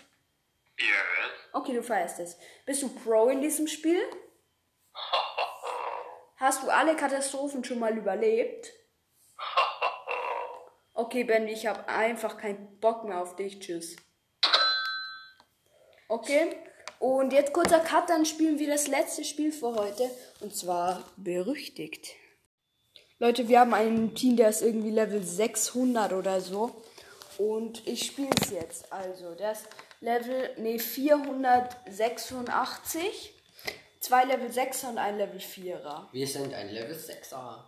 [0.77, 0.89] Yes?
[1.53, 2.37] Okay, du feierst es.
[2.67, 4.03] Bist du Pro in diesem Spiel?
[6.37, 8.73] Hast du alle Katastrophen schon mal überlebt?
[10.93, 13.61] Okay, Ben, ich habe einfach keinen Bock mehr auf dich.
[13.61, 13.95] Tschüss.
[16.09, 16.57] Okay,
[16.99, 20.11] und jetzt kurzer Cut, dann spielen wir das letzte Spiel für heute.
[20.41, 22.17] Und zwar berüchtigt.
[23.23, 26.83] Leute, wir haben einen Team, der ist irgendwie Level 600 oder so.
[27.37, 28.91] Und ich spiele es jetzt.
[28.91, 29.67] Also, der ist
[30.01, 33.35] Level, nee, 486.
[34.01, 36.07] Zwei Level 6er und ein Level 4er.
[36.13, 37.63] Wir sind ein Level 6er.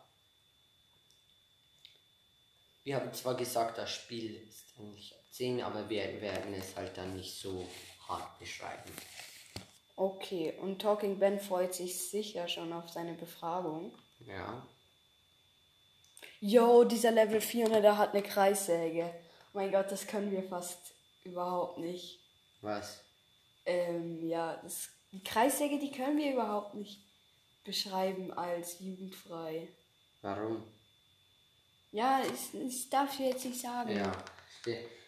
[2.85, 7.15] Wir haben zwar gesagt, das Spiel ist eigentlich 10, aber wir werden es halt dann
[7.15, 7.69] nicht so
[8.09, 8.91] hart beschreiben.
[9.97, 13.93] Okay, und Talking Ben freut sich sicher schon auf seine Befragung.
[14.27, 14.67] Ja.
[16.45, 19.15] Yo, dieser Level 400, hat eine Kreissäge.
[19.53, 22.19] Mein Gott, das können wir fast überhaupt nicht.
[22.63, 23.01] Was?
[23.65, 26.99] Ähm, ja, das, die Kreissäge, die können wir überhaupt nicht
[27.63, 29.69] beschreiben als jugendfrei.
[30.23, 30.65] Warum?
[31.93, 33.97] Ja, ich, ich darf jetzt nicht sagen.
[33.97, 34.11] Ja.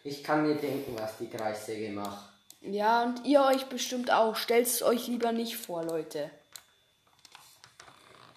[0.05, 2.29] Ich kann mir denken, was die Kreissäge macht.
[2.61, 4.37] Ja, und ihr euch bestimmt auch.
[4.37, 6.31] Stellt es euch lieber nicht vor, Leute.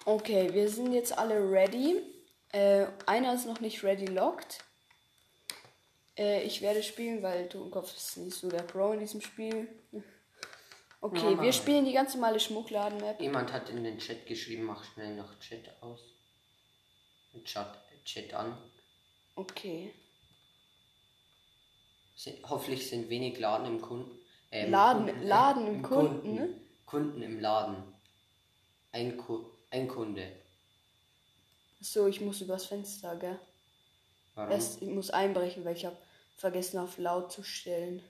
[0.03, 2.18] Okay, wir sind jetzt alle ready.
[2.51, 4.59] Äh, einer ist noch nicht ready locked.
[6.17, 9.67] Äh, ich werde spielen, weil Totenkopf ist nicht so der Pro in diesem Spiel.
[11.01, 11.43] Okay, Mama.
[11.43, 13.21] wir spielen die ganz normale Schmuckladen-Map.
[13.21, 16.01] Jemand hat in den Chat geschrieben, mach schnell noch Chat aus.
[17.45, 17.73] Chat,
[18.03, 18.57] Chat an.
[19.37, 19.93] Okay.
[22.43, 24.19] Hoffentlich sind wenig Laden im Kunden,
[24.51, 26.61] Ähm, Laden- Kunden, Laden im Kunden, Kunden, ne?
[26.85, 27.93] Kunden im Laden.
[28.91, 30.29] Ein, Ku ein Kunde.
[31.81, 33.39] So, ich muss übers Fenster, gell?
[34.35, 34.51] Warum?
[34.51, 35.97] Erst, ich muss einbrechen, weil ich habe
[36.37, 38.03] vergessen auf laut zu stellen.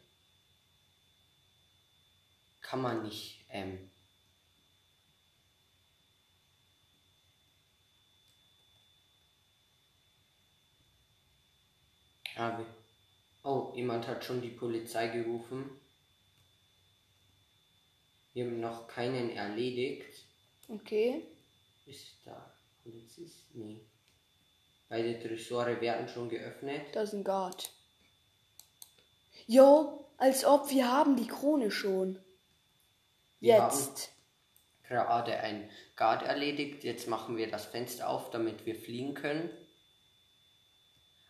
[2.61, 3.45] Kann man nicht.
[3.49, 3.89] Ähm,
[13.43, 15.69] Oh, jemand hat schon die Polizei gerufen.
[18.33, 20.25] Wir haben noch keinen erledigt.
[20.69, 21.23] Okay.
[21.85, 22.58] Ist da
[22.91, 23.53] Polizist?
[23.53, 23.81] Nee.
[24.87, 26.87] Beide Tresore werden schon geöffnet.
[26.93, 27.71] Da ist ein Guard.
[29.45, 32.19] Jo, als ob wir haben die Krone schon.
[33.39, 34.11] Wir Jetzt.
[34.83, 36.83] Gerade ein Guard erledigt.
[36.83, 39.49] Jetzt machen wir das Fenster auf, damit wir fliegen können.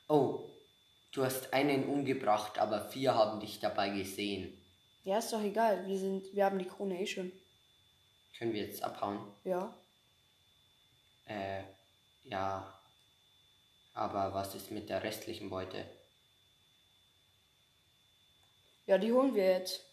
[0.07, 0.49] Oh,
[1.11, 4.57] du hast einen umgebracht, aber vier haben dich dabei gesehen.
[5.03, 5.85] Ja, ist doch egal.
[5.87, 7.31] Wir sind, wir haben die Krone eh schon.
[8.37, 9.19] Können wir jetzt abhauen?
[9.43, 9.73] Ja.
[11.29, 11.63] Äh,
[12.23, 12.73] ja.
[13.93, 15.85] Aber was ist mit der restlichen Beute?
[18.87, 19.85] Ja, die holen wir jetzt.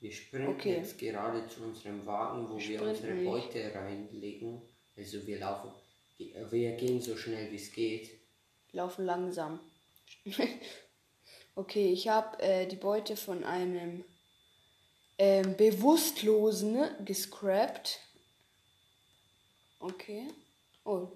[0.00, 0.76] Wir sprinten Okay.
[0.76, 3.26] jetzt gerade zu unserem Wagen, wo wir sprinten unsere nicht.
[3.26, 4.62] Beute reinlegen.
[4.96, 5.72] Also wir laufen,
[6.16, 8.10] wir gehen so schnell wie es geht.
[8.72, 9.60] Laufen langsam.
[11.54, 14.04] okay, ich habe äh, die Beute von einem
[15.18, 17.98] ähm, Bewusstlosen gescrapt.
[19.80, 20.28] Okay.
[20.84, 21.08] Oh.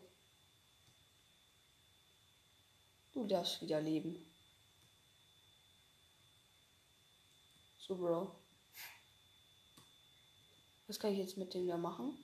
[3.12, 4.16] Du darfst wieder leben.
[7.78, 8.34] So, Bro.
[10.86, 12.18] Was kann ich jetzt mit dem da machen?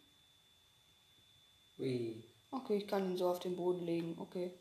[1.78, 2.22] Ui.
[2.50, 4.16] Okay, ich kann ihn so auf den Boden legen.
[4.18, 4.52] Okay.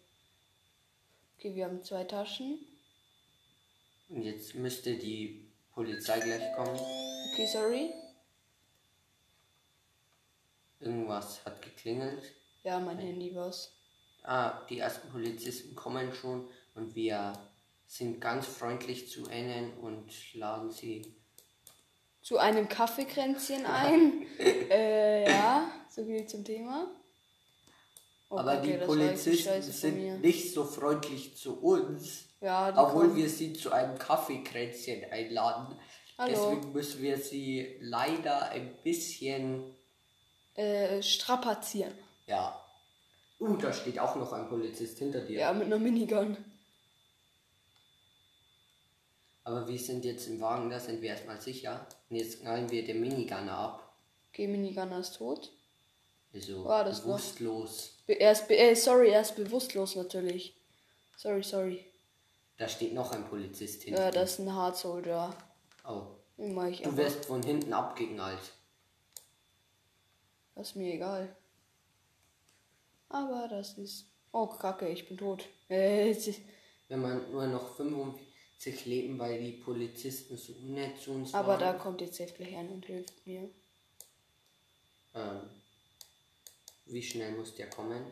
[1.37, 2.59] Okay, wir haben zwei Taschen.
[4.09, 5.46] Und jetzt müsste die
[5.77, 6.75] Polizei gleich kommen.
[7.31, 7.93] Okay, sorry.
[10.79, 12.33] Irgendwas hat geklingelt.
[12.63, 13.77] Ja, mein Handy war's.
[14.23, 17.31] Ah, die ersten Polizisten kommen schon und wir
[17.85, 21.15] sind ganz freundlich zu ihnen und laden sie.
[22.23, 24.25] Zu einem Kaffeekränzchen ein.
[24.39, 26.89] äh, ja, so viel zum Thema.
[28.29, 33.15] Oh, Aber okay, die war Polizisten sind nicht so freundlich zu uns, Ja, obwohl kommen-
[33.15, 35.79] wir sie zu einem Kaffeekränzchen einladen.
[36.17, 36.31] Hallo.
[36.51, 39.75] Deswegen müssen wir sie leider ein bisschen,
[40.55, 41.93] äh, strapazieren.
[42.27, 42.61] ja.
[43.39, 45.37] Uh, da steht auch noch ein Polizist hinter dir.
[45.41, 46.35] Ja, mit einer Minigun.
[49.43, 51.85] Aber wir sind jetzt im Wagen, da sind wir erstmal sicher.
[52.09, 53.95] Und jetzt knallen wir den Minigunner ab.
[54.31, 55.51] Okay, Minigunner ist tot.
[56.33, 56.83] Also das war-
[57.17, 57.91] bewusstlos.
[57.91, 60.55] Be er ist, äh, sorry, er ist bewusstlos natürlich.
[61.17, 61.85] Sorry, sorry.
[62.57, 65.35] Da steht noch ein Polizist hinter Ja, das ist ein Hard Soldier.
[65.87, 66.03] Oh.
[66.37, 66.97] Mach ich Du einfach.
[66.97, 68.39] wirst von hinten abgeknallt.
[70.55, 71.35] Das ist mir egal.
[73.09, 74.05] Aber das ist.
[74.31, 75.45] Oh, Kacke, ich bin tot.
[75.67, 81.67] Wenn man nur noch 45 leben, weil die Polizisten so nett zu uns aber da
[81.67, 81.79] waren.
[81.79, 83.49] kommt jetzt safe gleich ein und hilft mir.
[85.15, 85.41] Ähm,
[86.89, 88.03] wie schnell muss der kommen?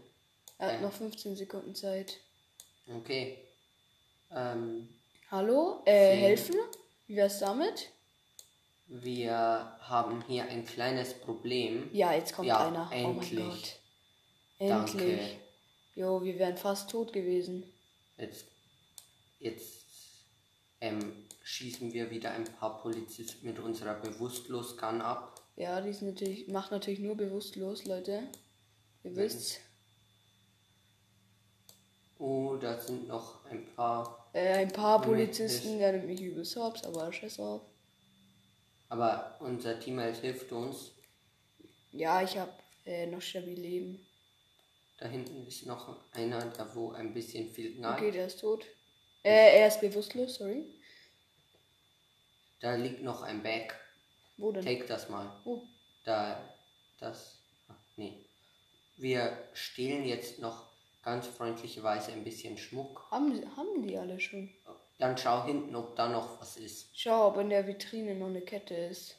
[0.58, 2.18] Er hat noch 15 Sekunden Zeit.
[2.88, 3.38] Okay.
[4.32, 4.88] Ähm,
[5.32, 5.82] Hallo?
[5.86, 6.56] Äh, helfen?
[7.08, 7.90] Wie wär's damit?
[8.88, 11.90] wir haben hier ein kleines Problem.
[11.92, 12.90] Ja, jetzt kommt Ja, einer.
[12.92, 13.38] Oh mein endlich.
[13.38, 13.80] Gott.
[14.60, 14.92] Danke.
[15.04, 15.38] Endlich.
[15.96, 17.64] Jo, wir wären fast tot gewesen.
[18.18, 18.46] Jetzt,
[19.40, 19.82] jetzt
[20.82, 25.42] ähm, schießen wir wieder ein paar Polizisten mit unserer Bewusstlos-Gun ab.
[25.56, 28.24] Ja, die ist natürlich, macht natürlich nur bewusstlos, Leute.
[29.06, 29.60] Ihr wisst.
[32.18, 34.30] Oh, da sind noch ein paar.
[34.34, 37.62] Äh, ein paar Mit- Polizisten, der nimmt mich übelst hops, aber scheiß auf.
[38.90, 40.92] Aber unser Teammate hilft uns.
[41.92, 44.06] Ja, ich hab äh, noch stabil Leben.
[44.98, 47.98] Da hinten ist noch einer, da wo ein bisschen viel knallt.
[48.00, 48.66] Okay, der ist tot.
[49.24, 50.66] Äh, er ist bewusstlos, sorry.
[52.60, 53.76] Da liegt noch ein Bag.
[54.38, 54.66] Wo denn?
[54.66, 55.40] Take das mal.
[55.46, 55.62] Oh.
[56.06, 56.56] Da,
[57.00, 58.25] das, ah, nee.
[58.98, 60.64] Wir stehlen jetzt noch
[61.04, 63.06] ganz freundlicherweise ein bisschen Schmuck.
[63.12, 64.50] Haben, die- haben die alle schon?
[64.98, 66.88] Dann schau hinten, ob da noch was ist.
[66.94, 69.16] Schau, ob in der Vitrine noch eine Kette ist.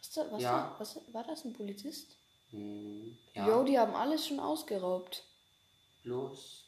[0.00, 0.58] Was, da, was, Ja.
[0.70, 2.06] da, was war das, ein Polizist?
[2.50, 5.24] Hm, ja, Jo, die haben alles schon ausgeraubt.
[6.04, 6.64] bloß,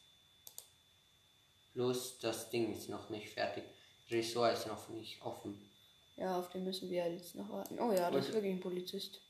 [1.73, 3.63] bloß das Ding ist noch nicht fertig.
[4.11, 5.69] Ressort ist noch nicht offen.
[6.17, 7.79] Ja, auf den müssen wir jetzt noch warten.
[7.79, 9.21] Oh ja, das ist Und- wirklich ein Polizist.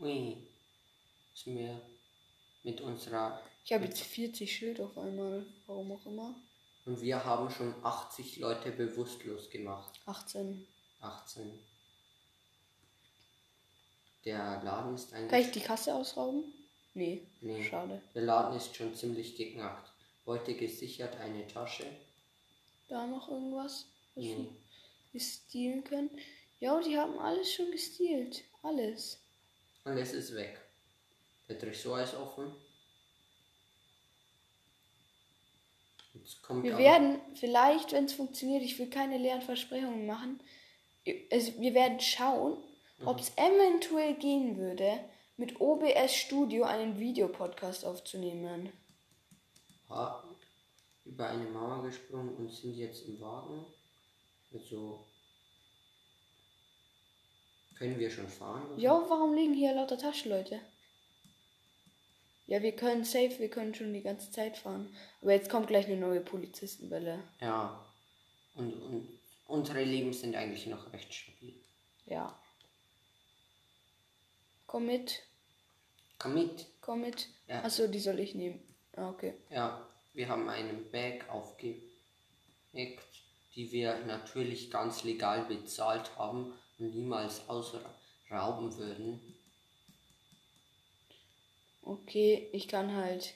[0.00, 0.36] Ui,
[1.36, 1.80] müssen wir
[2.62, 5.44] mit unserer Ich habe jetzt 40 Schild auf einmal.
[5.66, 6.34] Warum auch immer.
[6.86, 10.00] Und wir haben schon 80 Leute bewusstlos gemacht.
[10.06, 10.66] 18.
[11.00, 11.58] 18.
[14.24, 15.50] Der Laden ist Kann ich eigentlich.
[15.52, 16.44] die Kasse ausrauben?
[16.94, 17.26] Nee.
[17.42, 17.62] Nee.
[17.68, 18.00] Schade.
[18.14, 19.90] Der Laden ist schon ziemlich geknackt.
[20.24, 21.84] Heute gesichert eine Tasche.
[22.88, 24.48] Da noch irgendwas, was Nee.
[25.12, 26.10] wir stehlen können?
[26.60, 28.42] Ja, die haben alles schon gestealt.
[28.62, 29.18] Alles.
[29.84, 30.60] Und es ist weg.
[31.48, 32.52] Der Tresor ist offen.
[36.62, 40.40] Wir werden vielleicht, wenn es funktioniert, ich will keine leeren Versprechungen machen,
[41.30, 42.56] also wir werden schauen,
[43.04, 44.98] ob es eventuell gehen würde,
[45.36, 48.72] mit OBS Studio einen Videopodcast aufzunehmen.
[49.90, 50.24] Ha-
[51.04, 53.64] über eine Mauer gesprungen und sind jetzt im Wagen.
[54.52, 55.04] Also
[57.78, 58.76] können wir schon fahren?
[58.78, 60.60] Ja, warum liegen hier lauter Taschenleute?
[62.46, 64.94] Ja, wir können safe, wir können schon die ganze Zeit fahren.
[65.20, 67.18] Aber jetzt kommt gleich eine neue Polizistenwelle.
[67.40, 67.84] Ja.
[68.54, 69.08] Und, und
[69.48, 71.54] unsere Leben sind eigentlich noch recht stabil.
[72.06, 72.38] Ja.
[74.66, 75.22] Komm mit,
[76.18, 76.66] Komm mit.
[76.80, 77.28] komm mit.
[77.48, 77.62] Ja.
[77.64, 78.60] Achso, die soll ich nehmen.
[78.96, 79.34] Ah, okay.
[79.50, 81.82] Ja, wir haben einen Bag aufgeheckt,
[83.54, 89.20] die wir natürlich ganz legal bezahlt haben und niemals ausrauben würden.
[91.86, 93.34] Okay, ich kann halt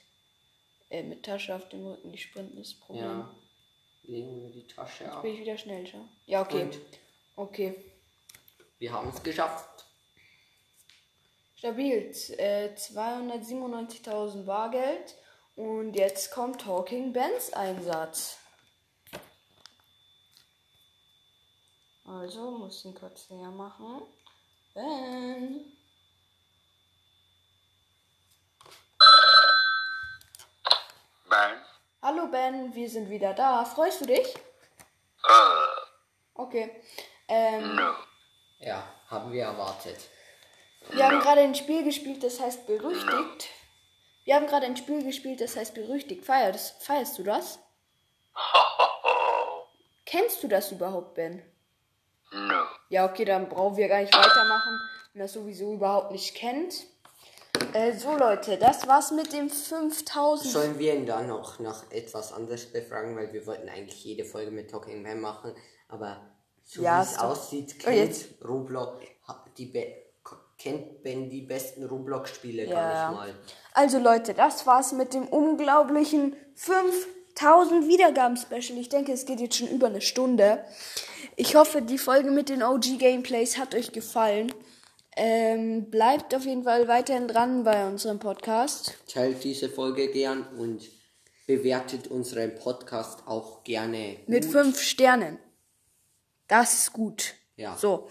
[0.91, 3.05] äh, mit Tasche auf dem Rücken nicht sprinten, ist das Problem.
[3.05, 3.35] Ja.
[4.03, 5.23] Legen wir die Tasche ab.
[5.23, 6.05] Bin ich wieder schnell, schau.
[6.27, 6.65] Ja, okay.
[6.65, 6.81] Und
[7.37, 7.75] Okay.
[8.81, 9.87] wir haben es geschafft.
[11.55, 12.11] Stabil.
[12.39, 15.15] Äh, 297.000 Bargeld.
[15.55, 18.39] Und jetzt kommt Talking Bens Einsatz.
[22.05, 24.03] Also, muss ihn kurz näher machen.
[24.75, 25.77] Ben.
[31.31, 31.63] Ben?
[32.03, 33.65] Hallo Ben, wir sind wieder da.
[33.65, 34.35] Freust du dich?
[35.23, 35.81] Uh,
[36.35, 36.83] Okay.
[37.29, 37.93] Ähm, no.
[38.59, 39.97] Ja, haben wir erwartet.
[40.91, 43.49] wir haben gerade ein Spiel gespielt, das heißt berüchtigt.
[44.25, 46.25] Wir haben gerade ein Spiel gespielt, das heißt berüchtigt.
[46.25, 47.61] Feierst, feierst du das?
[50.07, 51.43] Kennst du das überhaupt, Ben?
[52.33, 52.65] No.
[52.89, 54.81] Ja, okay, dann brauchen wir gar nicht weitermachen,
[55.13, 56.75] wenn das sowieso überhaupt nicht kennt.
[57.73, 60.51] Äh, so Leute, das war's mit dem 5000.
[60.53, 64.51] Sollen wir ihn dann noch nach etwas anderes befragen, weil wir wollten eigentlich jede Folge
[64.51, 65.53] mit Talking Man machen,
[65.89, 66.21] aber
[66.65, 69.03] so Ja, wie es aussieht, Oh, kennt jetzt- Roblox
[69.57, 69.87] die Be
[70.59, 72.75] kennt Ben die besten Roblox-Spiele Ja.
[72.75, 73.35] gar nicht mal.
[73.73, 78.79] Also Leute, das war's mit dem unglaublichen 5000 Wiedergaben-Special.
[78.79, 80.63] Ich denke, es geht jetzt schon über eine Stunde.
[81.37, 84.53] Ich hoffe, die Folge mit den OG-Gameplays hat euch gefallen.
[85.17, 88.95] Ähm, bleibt auf jeden Fall weiterhin dran bei unserem Podcast.
[89.09, 90.89] Teilt diese Folge gern und
[91.47, 94.19] bewertet unseren Podcast auch gerne.
[94.27, 95.39] Mit fünf Sternen.
[96.47, 97.35] Das ist gut.
[97.57, 97.77] Ja.
[97.77, 98.09] So.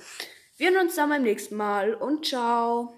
[0.58, 2.94] Wir sehen uns dann beim nächsten Mal und ciao.